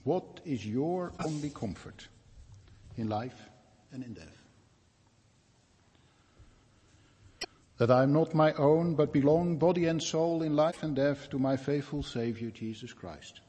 What 0.03 0.41
is 0.45 0.65
your 0.65 1.13
only 1.23 1.49
comfort 1.49 2.07
in 2.97 3.07
life 3.07 3.49
and 3.91 4.03
in 4.03 4.13
death? 4.13 4.42
That 7.83 7.91
I 7.91 8.03
am 8.03 8.13
not 8.13 8.33
my 8.33 8.53
own, 8.53 8.95
but 8.95 9.11
belong 9.11 9.57
body 9.57 9.87
and 9.87 10.01
soul 10.01 10.41
in 10.41 10.55
life 10.55 10.83
and 10.83 10.95
death 10.95 11.29
to 11.31 11.37
my 11.37 11.57
faithful 11.57 12.01
Savior 12.01 12.49
Jesus 12.49 12.93
Christ. 12.93 13.41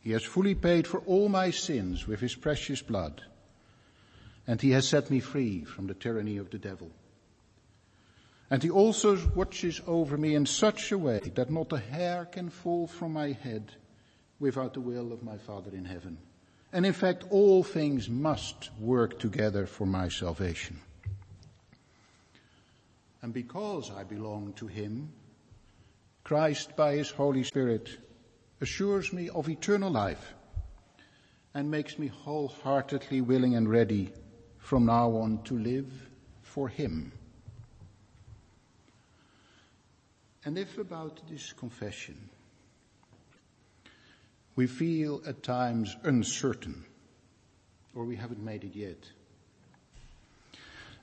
He 0.00 0.10
has 0.10 0.24
fully 0.24 0.56
paid 0.56 0.88
for 0.88 0.98
all 1.06 1.28
my 1.28 1.52
sins 1.52 2.08
with 2.08 2.18
his 2.18 2.34
precious 2.34 2.82
blood, 2.82 3.22
and 4.44 4.60
he 4.60 4.72
has 4.72 4.88
set 4.88 5.08
me 5.08 5.20
free 5.20 5.62
from 5.62 5.86
the 5.86 5.94
tyranny 5.94 6.36
of 6.36 6.50
the 6.50 6.58
devil. 6.58 6.90
And 8.50 8.60
he 8.60 8.70
also 8.70 9.16
watches 9.36 9.80
over 9.86 10.16
me 10.18 10.34
in 10.34 10.44
such 10.44 10.90
a 10.90 10.98
way 10.98 11.20
that 11.36 11.48
not 11.48 11.72
a 11.72 11.78
hair 11.78 12.24
can 12.24 12.50
fall 12.50 12.88
from 12.88 13.12
my 13.12 13.30
head 13.30 13.70
without 14.40 14.74
the 14.74 14.80
will 14.80 15.12
of 15.12 15.22
my 15.22 15.38
Father 15.38 15.70
in 15.70 15.84
heaven. 15.84 16.18
And 16.72 16.84
in 16.84 16.92
fact, 16.92 17.22
all 17.30 17.62
things 17.62 18.08
must 18.08 18.68
work 18.80 19.20
together 19.20 19.66
for 19.66 19.86
my 19.86 20.08
salvation. 20.08 20.80
And 23.22 23.34
because 23.34 23.90
I 23.90 24.04
belong 24.04 24.54
to 24.54 24.66
him, 24.66 25.12
Christ 26.24 26.76
by 26.76 26.94
his 26.94 27.10
Holy 27.10 27.44
Spirit 27.44 27.98
assures 28.60 29.12
me 29.12 29.28
of 29.28 29.48
eternal 29.48 29.90
life 29.90 30.34
and 31.54 31.70
makes 31.70 31.98
me 31.98 32.06
wholeheartedly 32.06 33.20
willing 33.20 33.56
and 33.56 33.68
ready 33.68 34.12
from 34.58 34.86
now 34.86 35.10
on 35.16 35.42
to 35.44 35.58
live 35.58 35.92
for 36.42 36.68
him. 36.68 37.12
And 40.44 40.56
if 40.56 40.78
about 40.78 41.20
this 41.28 41.52
confession 41.52 42.30
we 44.56 44.66
feel 44.66 45.22
at 45.26 45.42
times 45.42 45.96
uncertain 46.02 46.84
or 47.94 48.04
we 48.04 48.16
haven't 48.16 48.42
made 48.42 48.64
it 48.64 48.74
yet, 48.74 49.10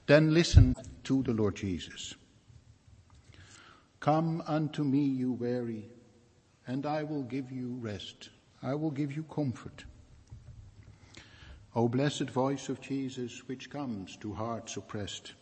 then 0.08 0.34
listen 0.34 0.74
to 1.04 1.22
the 1.24 1.34
Lord 1.34 1.56
Jesus. 1.56 2.16
Come 4.00 4.42
unto 4.48 4.84
me, 4.84 5.00
you 5.00 5.34
weary, 5.34 5.90
and 6.66 6.86
I 6.86 7.04
will 7.04 7.24
give 7.24 7.52
you 7.52 7.78
rest. 7.82 8.30
I 8.64 8.74
will 8.74 8.92
give 8.92 9.12
you 9.12 9.24
comfort. 9.24 9.84
O 11.76 11.90
blessed 11.90 12.30
voice 12.30 12.70
of 12.70 12.80
Jesus, 12.80 13.48
which 13.48 13.70
comes 13.70 14.16
to 14.18 14.34
hearts 14.34 14.78
oppressed. 14.78 15.34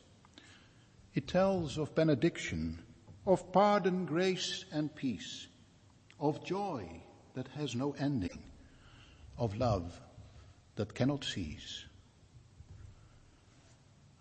It 1.14 1.28
tells 1.28 1.78
of 1.78 1.94
benediction, 1.94 2.82
of 3.26 3.52
pardon, 3.54 4.06
grace, 4.06 4.66
and 4.72 4.94
peace, 4.94 5.48
of 6.20 6.44
joy 6.44 7.04
that 7.36 7.48
has 7.50 7.76
no 7.76 7.96
ending, 8.00 8.44
of 9.38 9.56
love 9.58 10.02
that 10.76 10.96
cannot 10.96 11.24
cease. 11.24 11.86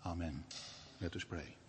Amen. 0.05 0.43
Let 1.01 1.15
us 1.15 1.23
pray. 1.23 1.64